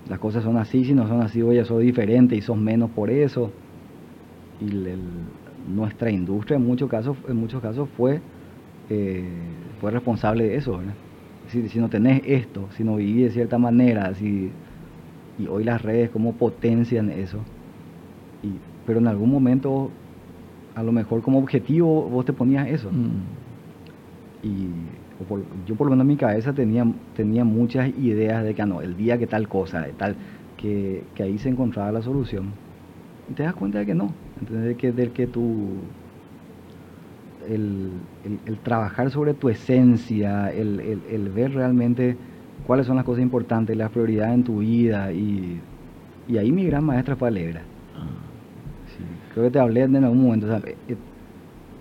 [0.08, 3.10] las cosas son así, si no son así, oye, son diferentes y son menos por
[3.10, 3.50] eso.
[4.60, 4.70] Y
[5.68, 8.20] nuestra industria en muchos casos, en muchos casos fue,
[8.90, 9.24] eh,
[9.80, 10.80] fue responsable de eso,
[11.50, 14.50] si, si no tenés esto, si no vivís de cierta manera, si,
[15.38, 17.38] y hoy las redes como potencian eso.
[18.86, 19.90] Pero en algún momento,
[20.78, 22.88] a lo mejor como objetivo, vos te ponías eso.
[22.90, 24.46] Mm.
[24.46, 24.68] Y
[25.66, 28.80] yo por lo menos en mi cabeza tenía, tenía muchas ideas de que ah, no,
[28.80, 30.14] el día que tal cosa, de tal,
[30.56, 32.52] que, que ahí se encontraba la solución.
[33.28, 34.76] Y te das cuenta de que no, ¿entendés?
[34.76, 35.66] que, del que tú
[37.48, 37.90] el,
[38.46, 42.16] el, trabajar sobre tu esencia, el, el, ver realmente
[42.68, 45.12] cuáles son las cosas importantes, las prioridades en tu vida.
[45.12, 45.60] Y,
[46.28, 47.62] y ahí mi gran maestra fue Alegra.
[47.96, 48.27] Ah.
[49.32, 50.46] Creo que te hablé en algún momento.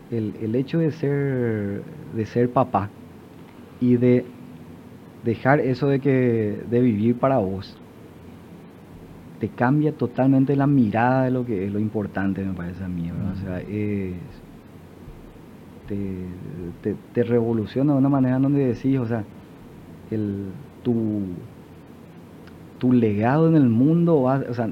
[0.09, 1.81] El, el, hecho de ser,
[2.15, 2.89] de ser papá
[3.81, 4.25] y de
[5.23, 7.77] dejar eso de, que, de vivir para vos,
[9.39, 13.11] te cambia totalmente la mirada de lo que es lo importante, me parece a mí.
[13.11, 14.13] O sea, es
[15.87, 19.23] te, te, revoluciona de una manera donde decís, o sea,
[20.11, 20.47] el,
[20.83, 21.21] tu,
[22.77, 24.69] tu legado en el mundo, va, o sea,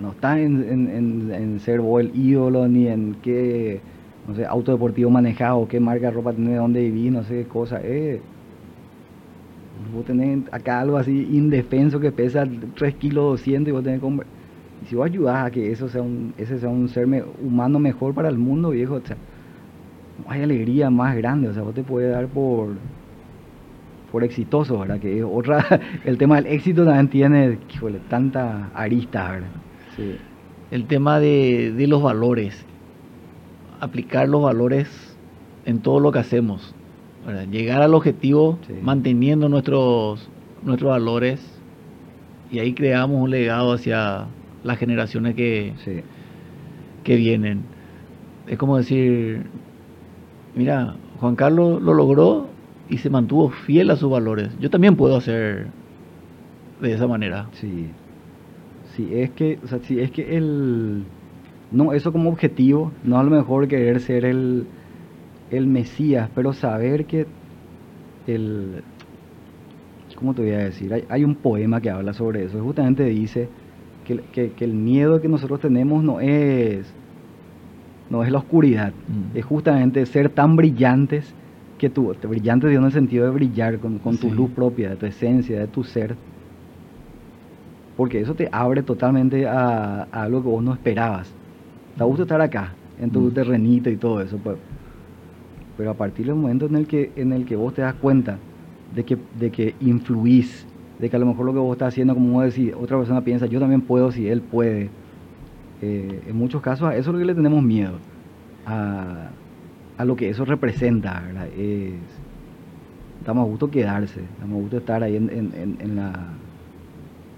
[0.00, 3.80] no está en, ser vos el ídolo, ni en qué,
[4.26, 7.44] no sé, auto deportivo manejado, qué marca de ropa tenés, dónde vivís, no sé qué
[7.48, 7.80] cosa.
[7.82, 8.20] Eh,
[9.94, 12.46] vos tenés acá algo así indefenso que pesa
[12.76, 14.06] 3 kilos 200 y vos tenés que...
[14.80, 17.06] Y si vos ayudás a que eso sea un, ese sea un ser
[17.42, 19.16] humano mejor para el mundo, viejo, o sea,
[20.28, 22.68] hay alegría más grande, o sea, vos te puedes dar por
[24.10, 25.00] por exitoso, ¿verdad?
[25.00, 29.48] Que otra, el tema del éxito también tiene, híjole, tanta arista, ¿verdad?
[29.96, 30.16] Sí.
[30.70, 32.64] El tema de, de, los valores,
[33.80, 35.16] aplicar los valores
[35.64, 36.74] en todo lo que hacemos,
[37.50, 40.28] llegar al objetivo manteniendo nuestros,
[40.62, 41.60] nuestros valores
[42.50, 44.26] y ahí creamos un legado hacia
[44.64, 45.72] las generaciones que,
[47.04, 47.62] que vienen.
[48.46, 49.44] Es como decir,
[50.54, 52.46] mira, Juan Carlos lo logró
[52.88, 54.50] y se mantuvo fiel a sus valores.
[54.60, 55.66] Yo también puedo hacer
[56.80, 57.48] de esa manera.
[57.52, 57.88] Sí.
[58.96, 61.04] Sí, es que, o sea, sí, es que el
[61.70, 64.66] no eso como objetivo, no a lo mejor querer ser el
[65.50, 67.26] el Mesías, pero saber que
[68.26, 68.82] el
[70.16, 70.92] ¿cómo te voy a decir?
[70.92, 73.48] Hay, hay un poema que habla sobre eso, justamente dice
[74.04, 76.92] que, que, que el miedo que nosotros tenemos no es
[78.10, 79.36] no es la oscuridad, mm.
[79.36, 81.34] es justamente ser tan brillantes
[81.78, 85.60] que tú, brillantes en el sentido de brillar con, tu luz propia, de tu esencia,
[85.60, 86.16] de tu ser,
[87.96, 91.32] porque eso te abre totalmente a, algo que vos no esperabas.
[91.96, 93.30] Te gusta estar acá, en tu mm.
[93.30, 94.56] terrenito y todo eso, pues.
[95.76, 98.38] pero a partir del momento en el que, en el que vos te das cuenta
[98.94, 100.66] de que, de que influís,
[100.98, 103.22] de que a lo mejor lo que vos estás haciendo, como vos decís, otra persona
[103.22, 104.90] piensa, yo también puedo si él puede,
[105.80, 107.94] eh, en muchos casos a eso es lo que le tenemos miedo,
[108.66, 109.30] a,
[109.98, 111.48] a lo que eso representa, ¿verdad?
[111.58, 111.92] Es,
[113.26, 116.12] damos a gusto quedarse, damos a gusto estar ahí en, en, en, la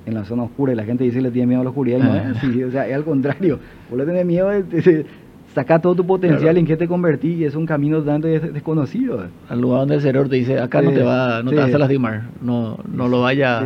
[0.07, 1.99] en la zona oscura y la gente dice que le tiene miedo a la oscuridad
[1.99, 3.59] y no es así, o sea, es al contrario,
[3.89, 5.07] vos le tenés miedo de,
[5.55, 9.25] sacar todo tu potencial en qué te convertís y es un camino totalmente desconocido.
[9.49, 11.79] Al lugar donde el cerebro te dice, acá no te va, no te vas a
[11.79, 13.65] lastimar, no, no lo vayas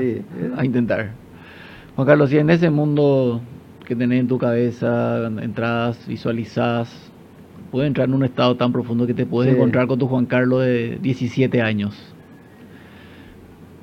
[0.57, 1.11] a intentar.
[1.95, 3.41] Juan Carlos, si en ese mundo
[3.85, 7.04] que tenés en tu cabeza, entradas, visualizás,
[7.75, 10.63] puede entrar en un estado tan profundo que te puedes encontrar con tu Juan Carlos
[10.63, 12.15] de 17 años.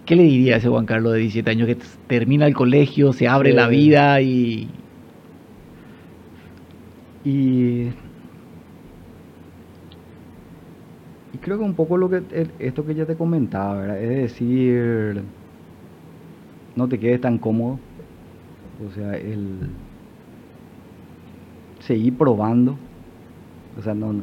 [0.06, 1.78] ¿Qué le diría a ese Juan Carlos de 17 años que
[2.08, 4.70] termina el colegio, se abre la vida y...
[7.26, 7.89] Y...
[11.34, 12.24] Y creo que un poco lo que
[12.60, 14.02] esto que ya te comentaba, ¿verdad?
[14.02, 15.22] Es decir,
[16.78, 17.78] no te quedes tan cómodo.
[18.88, 19.70] O sea, el
[21.82, 22.78] seguir probando.
[23.78, 24.13] O sea, no,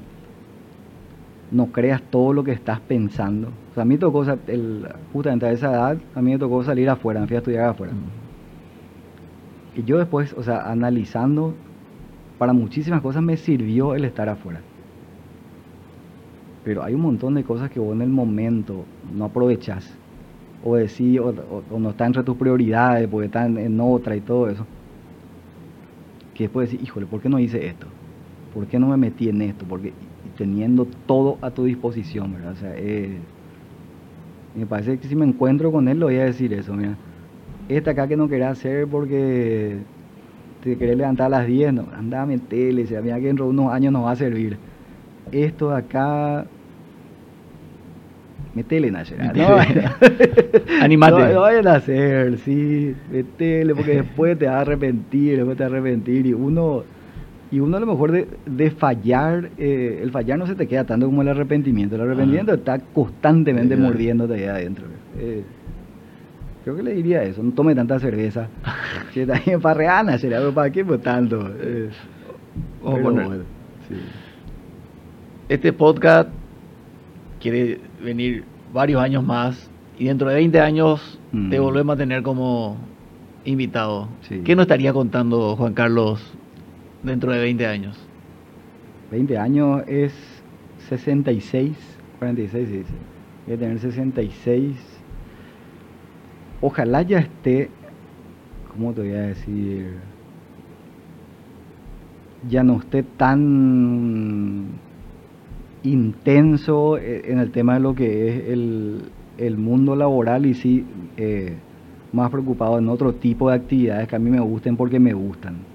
[1.51, 3.49] no creas todo lo que estás pensando.
[3.70, 6.62] O sea, a mí me tocó, el, justamente a esa edad, a mí me tocó
[6.62, 7.92] salir afuera, me fui a estudiar afuera.
[9.76, 11.55] Y yo después, o sea, analizando,
[12.38, 14.61] para muchísimas cosas me sirvió el estar afuera.
[16.64, 18.84] Pero hay un montón de cosas que vos en el momento
[19.14, 19.94] no aprovechas.
[20.64, 24.66] O decís, o, no está entre tus prioridades, porque están en otra y todo eso
[26.38, 27.88] que después decir, híjole, ¿por qué no hice esto?
[28.59, 29.64] ¿Por qué no me metí en esto?
[29.68, 29.92] Porque
[30.36, 32.54] teniendo todo a tu disposición, ¿verdad?
[32.54, 32.74] O sea,
[34.56, 36.96] me parece que si me encuentro con él, le voy a decir eso, mira.
[37.68, 39.76] Esta acá que no quería hacer porque
[40.64, 43.52] te querés levantar a las 10, no, anda a meterle, sea, mira que dentro de
[43.52, 44.56] unos años nos va a servir.
[45.30, 46.44] Esto de acá
[48.54, 49.20] metele, Nasher.
[49.36, 49.56] No,
[50.82, 51.32] Animate.
[51.32, 55.72] No, vayan a hacer, sí, metele, porque después te vas a arrepentir, después te vas
[55.72, 56.26] a arrepentir.
[56.26, 56.82] Y uno,
[57.51, 60.84] Y uno a lo mejor de, de fallar, eh, el fallar no se te queda
[60.84, 61.94] tanto como el arrepentimiento.
[61.94, 64.84] El arrepentimiento está constantemente Sí, mordiéndote ahí adentro.
[65.18, 65.42] Eh,
[66.62, 68.49] creo que le diría eso, no tome tanta cerveza.
[69.14, 71.49] Si está bien farreana, sería, pero ¿para qué pues tanto?
[71.61, 71.88] Eh,
[72.82, 73.30] poner- bueno,
[73.88, 73.94] sí.
[75.49, 76.28] Este podcast
[77.40, 78.44] quiere venir
[78.74, 81.51] varios años más y dentro de 20 años Mm.
[81.51, 82.76] te volvemos a tener como
[83.44, 84.09] invitado.
[84.22, 84.40] Sí.
[84.44, 86.22] ¿Qué nos estaría contando Juan Carlos
[87.03, 87.99] dentro de 20 años?
[89.11, 90.12] 20 años es
[90.88, 91.76] 66,
[92.18, 92.92] 46 se dice.
[93.46, 94.76] Voy a tener 66.
[96.61, 97.70] Ojalá ya esté,
[98.72, 99.96] ¿cómo te voy a decir?
[102.49, 104.66] Ya no esté tan
[105.82, 109.03] intenso eh, en el tema de lo que es el,
[109.38, 110.84] el mundo laboral y sí
[111.16, 111.57] eh,
[112.12, 115.68] más preocupado en otro tipo de actividades que a mí me gusten porque me gustan.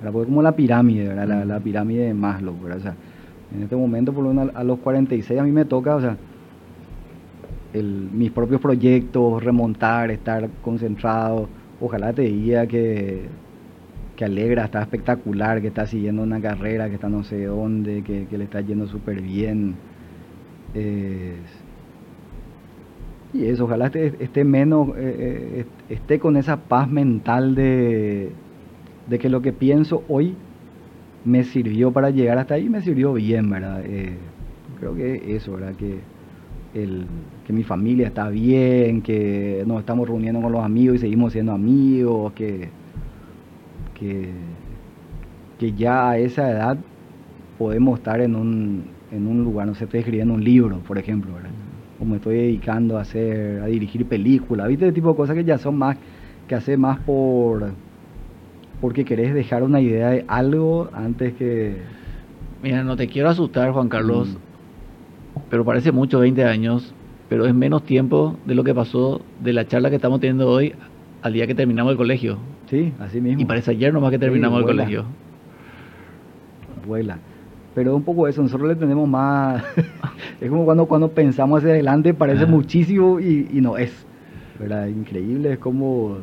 [0.00, 0.12] ¿Verdad?
[0.12, 1.14] Porque como la pirámide.
[1.14, 2.78] La, pirámide de Maslow, ¿verdad?
[2.78, 2.94] O sea,
[3.54, 6.16] en este momento, por lo menos a, los 46, a mí me toca, o sea,
[7.72, 11.48] mis propios proyectos, remontar, estar concentrado.
[11.80, 13.26] Ojalá te diga que,
[14.16, 18.26] que Alegra está espectacular, que está siguiendo una carrera, que está no sé dónde, que,
[18.36, 19.76] le está yendo súper bien.
[23.32, 28.32] Y eso, ojalá esté, esté menos, eh, eh, esté con esa paz mental de,
[29.10, 30.36] de que lo que pienso hoy
[31.24, 33.82] me sirvió para llegar hasta ahí, me sirvió bien, ¿verdad?
[33.84, 34.16] Eh,
[34.78, 35.74] creo que eso, ¿verdad?
[35.74, 35.98] Que,
[36.74, 37.06] el,
[37.44, 41.50] que mi familia está bien, que nos estamos reuniendo con los amigos y seguimos siendo
[41.50, 42.68] amigos, que,
[43.98, 44.30] que,
[45.58, 46.78] que ya a esa edad
[47.58, 51.34] podemos estar en un, en un lugar, no sé, estoy escribiendo un libro, por ejemplo,
[51.34, 51.50] ¿verdad?
[52.00, 54.84] O me estoy dedicando a hacer, a dirigir películas, ¿viste?
[54.84, 55.98] Ese tipo de cosas que ya son más,
[56.46, 57.72] que hace más por,
[58.80, 61.76] porque querés dejar una idea de algo antes que...
[62.62, 65.40] Mira, no te quiero asustar, Juan Carlos, Mm.
[65.48, 66.92] pero parece mucho 20 años,
[67.28, 70.74] pero es menos tiempo de lo que pasó de la charla que estamos teniendo hoy
[71.22, 72.38] al día que terminamos el colegio.
[72.66, 73.40] Sí, así mismo.
[73.40, 75.04] Y parece ayer nomás que terminamos el colegio.
[76.86, 77.18] vuela.
[77.74, 79.62] Pero un poco eso, nosotros le tenemos más...
[80.40, 82.46] es como cuando, cuando pensamos hacia adelante, parece Ah.
[82.46, 83.92] muchísimo y, y no es.
[84.58, 84.86] ¿Verdad?
[84.88, 86.18] Increíble, es como...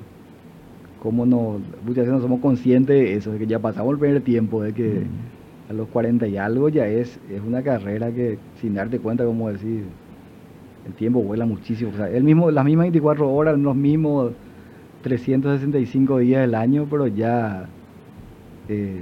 [1.02, 4.22] como no, muchas veces no somos conscientes de eso, de que ya pasamos el primer
[4.22, 5.72] tiempo, de que Mm.
[5.72, 9.52] a los 40 y algo ya es, es una carrera que sin darte cuenta, como
[9.52, 9.84] decir,
[10.86, 11.92] el tiempo vuela muchísimo.
[11.94, 14.32] O sea, el mismo, las mismas 24 horas, los mismos
[15.04, 17.68] 365 días del año, pero ya
[18.70, 19.02] es,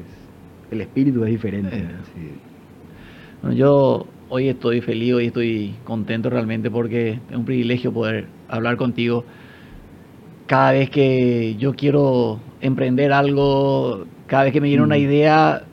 [0.71, 1.77] el espíritu es diferente.
[1.77, 1.87] Eh.
[2.13, 3.55] sí.
[3.55, 9.23] Yo hoy estoy feliz, hoy estoy contento realmente porque es un privilegio poder hablar contigo.
[10.47, 14.99] Cada vez que yo quiero emprender algo, cada vez que me viene una Mm.
[15.01, 15.63] idea,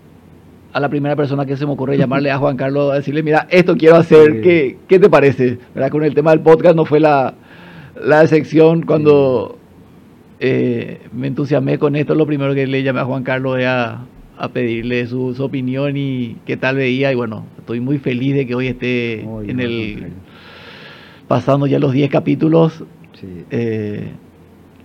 [0.72, 3.46] a la primera persona que se me ocurre llamarle a Juan Carlos a decirle, mira,
[3.50, 4.40] esto quiero hacer, Sí.
[4.40, 5.58] ¿qué, qué te parece?
[5.74, 5.90] ¿Verdad?
[5.90, 7.34] Con el tema del podcast no fue la,
[8.02, 9.58] la sección cuando
[10.40, 14.06] eh, me entusiasmé con esto, lo primero que le llamé a Juan Carlos era
[14.38, 17.12] a pedirle su, su opinión y qué tal veía.
[17.12, 20.06] Y bueno, estoy muy feliz de que hoy esté Muy en bien, el
[21.28, 22.82] pasando ya los 10 capítulos
[23.20, 23.44] Sí.
[23.50, 24.08] eh,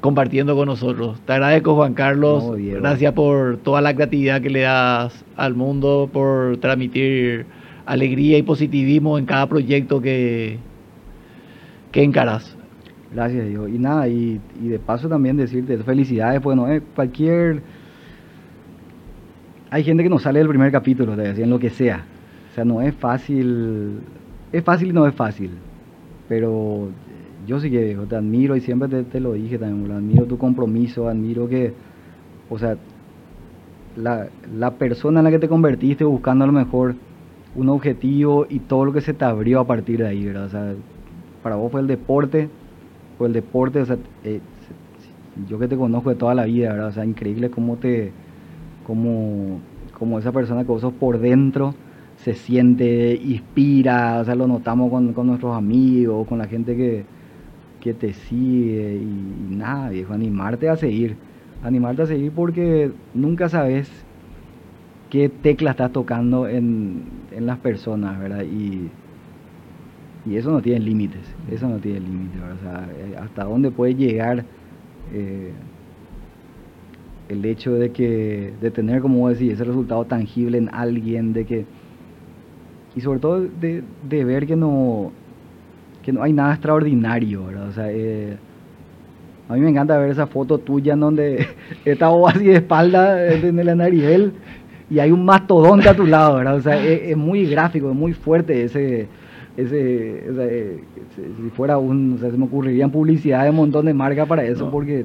[0.01, 1.19] compartiendo con nosotros.
[1.25, 6.09] Te agradezco Juan Carlos, No, gracias por toda la creatividad que le das al mundo,
[6.11, 7.45] por transmitir
[7.85, 10.57] alegría y positivismo en cada proyecto que,
[11.91, 12.55] que encaras.
[13.13, 13.69] Gracias, Dios.
[13.69, 17.61] Y nada, y, y de paso también decirte felicidades, bueno, eh, cualquier...
[19.69, 22.05] Hay gente que no sale del primer capítulo, te decía, en lo que sea.
[22.51, 23.99] O sea, no es fácil,
[24.51, 25.51] es fácil y no es fácil.
[26.29, 26.89] Pero
[27.47, 31.47] yo sí que te admiro y siempre te, lo dije también, admiro tu compromiso, admiro
[31.47, 31.73] que,
[32.49, 32.77] o sea,
[33.95, 36.95] la, la persona en la que te convertiste buscando a lo mejor
[37.55, 40.45] un objetivo y todo lo que se te abrió a partir de ahí, ¿verdad?
[40.45, 40.75] O sea,
[41.41, 42.49] para vos fue el deporte,
[43.17, 44.41] fue el deporte, o sea, eh,
[45.47, 46.89] yo que te conozco de toda la vida, ¿verdad?
[46.89, 48.11] O sea, increíble cómo te,
[48.85, 49.61] cómo,
[49.97, 51.73] cómo esa persona que vos sos por dentro
[52.17, 57.05] se siente, inspira, o sea, lo notamos con, con nuestros amigos, con la gente que,
[57.87, 61.15] que te sigue y, nada, viejo, animarte a seguir,
[61.63, 63.89] animarte a seguir porque nunca sabes
[65.09, 68.43] qué tecla estás tocando en, en las personas, ¿verdad?
[68.43, 68.89] Y,
[70.29, 72.41] y eso no tiene límites, eso no tiene límites.
[72.41, 74.43] O sea, eh, hasta dónde puede llegar
[75.13, 75.53] eh,
[77.29, 81.65] el hecho de que, de tener, como decís, ese resultado tangible en alguien, de que,
[82.97, 85.13] y sobre todo de, de ver que no,
[86.07, 87.67] que no hay nada extraordinario, ¿verdad?
[87.67, 88.37] O sea, eh,
[89.49, 91.45] a mí me encanta ver esa foto tuya en donde
[91.85, 94.31] estaba así de espalda en el Anariel
[94.89, 96.55] y hay un mastodonte a tu lado, ¿verdad?
[96.55, 99.09] O sea, es, es muy gráfico, es muy fuerte ese,
[99.57, 100.79] ese, o sea, eh,
[101.43, 104.45] si fuera un, o sea, se me ocurrirían publicidad de un montón de marcas para
[104.45, 104.71] eso, No.
[104.71, 105.03] porque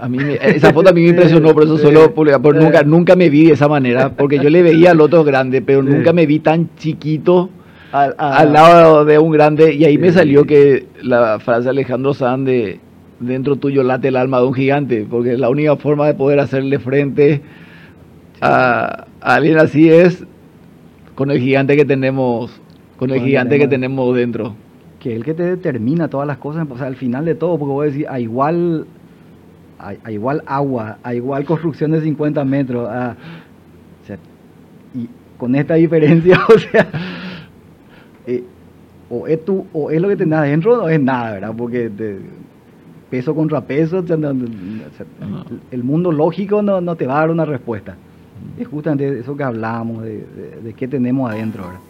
[0.00, 2.12] A mí me- esa foto a mí me impresionó, por eso solo
[2.54, 5.84] nunca, nunca me vi de esa manera, porque yo le veía al otro grande, pero
[5.84, 7.50] nunca me vi tan chiquito
[7.92, 10.14] al, lado de un grande, y ahí me Sí.
[10.18, 12.80] salió que la frase de Alejandro Sanz de
[13.18, 16.78] dentro tuyo late el alma de un gigante, porque la única forma de poder hacerle
[16.78, 17.42] frente
[18.40, 20.24] a, a alguien así es
[21.14, 22.50] con el gigante que tenemos,
[22.96, 24.14] con el Con el gigante que tenemos.
[24.16, 24.54] dentro.
[25.00, 27.58] que es el que te determina todas las cosas, o sea, al final de todo,
[27.58, 28.86] porque vos decís, a igual,
[29.78, 33.16] a, a igual agua, a igual construcción de 50 metros, a-
[34.02, 34.16] o sea,
[34.94, 36.86] y con esta diferencia, o sea,
[39.10, 41.54] o, es tu, o es lo que tenés adentro o no es nada, ¿verdad?
[41.56, 42.18] Porque te-
[43.10, 44.04] peso contra peso,
[45.72, 47.96] el mundo lógico no, no te va a dar una respuesta.
[48.58, 51.80] Es justamente eso que hablábamos, de, de- de qué tenemos adentro, ¿verdad?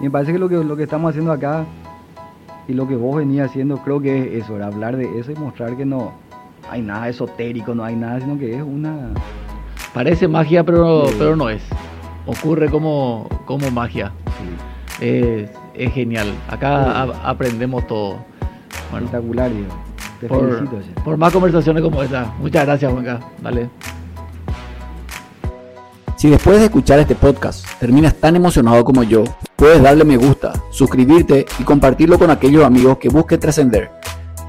[0.00, 1.64] Y me parece que lo que, lo que estamos haciendo acá
[2.68, 4.72] y lo que vos venías haciendo, creo que es eso, ¿verdad?
[4.74, 6.12] hablar de eso y mostrar que no
[6.70, 9.10] hay nada esotérico, no hay nada, sino que es una...
[9.94, 11.14] Parece magia, pero, Sí.
[11.18, 11.62] pero no es.
[12.26, 14.12] Ocurre como, como magia.
[15.00, 16.32] Es, es genial.
[16.48, 18.18] Acá a- aprendemos todo.
[18.90, 19.74] Bueno, espectacular, Diego.
[20.20, 21.02] Te por, felicito.
[21.04, 22.32] por más conversaciones como esta.
[22.38, 23.20] Muchas gracias, Juanca.
[23.42, 23.68] Dale.
[26.16, 29.24] Si después de escuchar este podcast terminas tan emocionado como yo,
[29.54, 33.90] puedes darle me gusta, suscribirte y compartirlo con aquellos amigos que busquen trascender.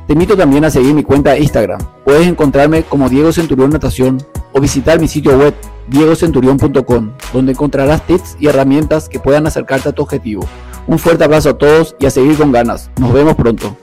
[0.07, 1.81] Te invito también a seguir mi cuenta de Instagram.
[2.05, 4.17] Puedes encontrarme como Diego Centurión Natación
[4.53, 5.53] o visitar mi sitio web
[5.87, 10.45] diegocenturión.com, donde encontrarás tips y herramientas que puedan acercarte a tu objetivo.
[10.87, 12.89] Un fuerte abrazo a todos y a seguir con ganas.
[12.99, 13.75] Nos vemos pronto.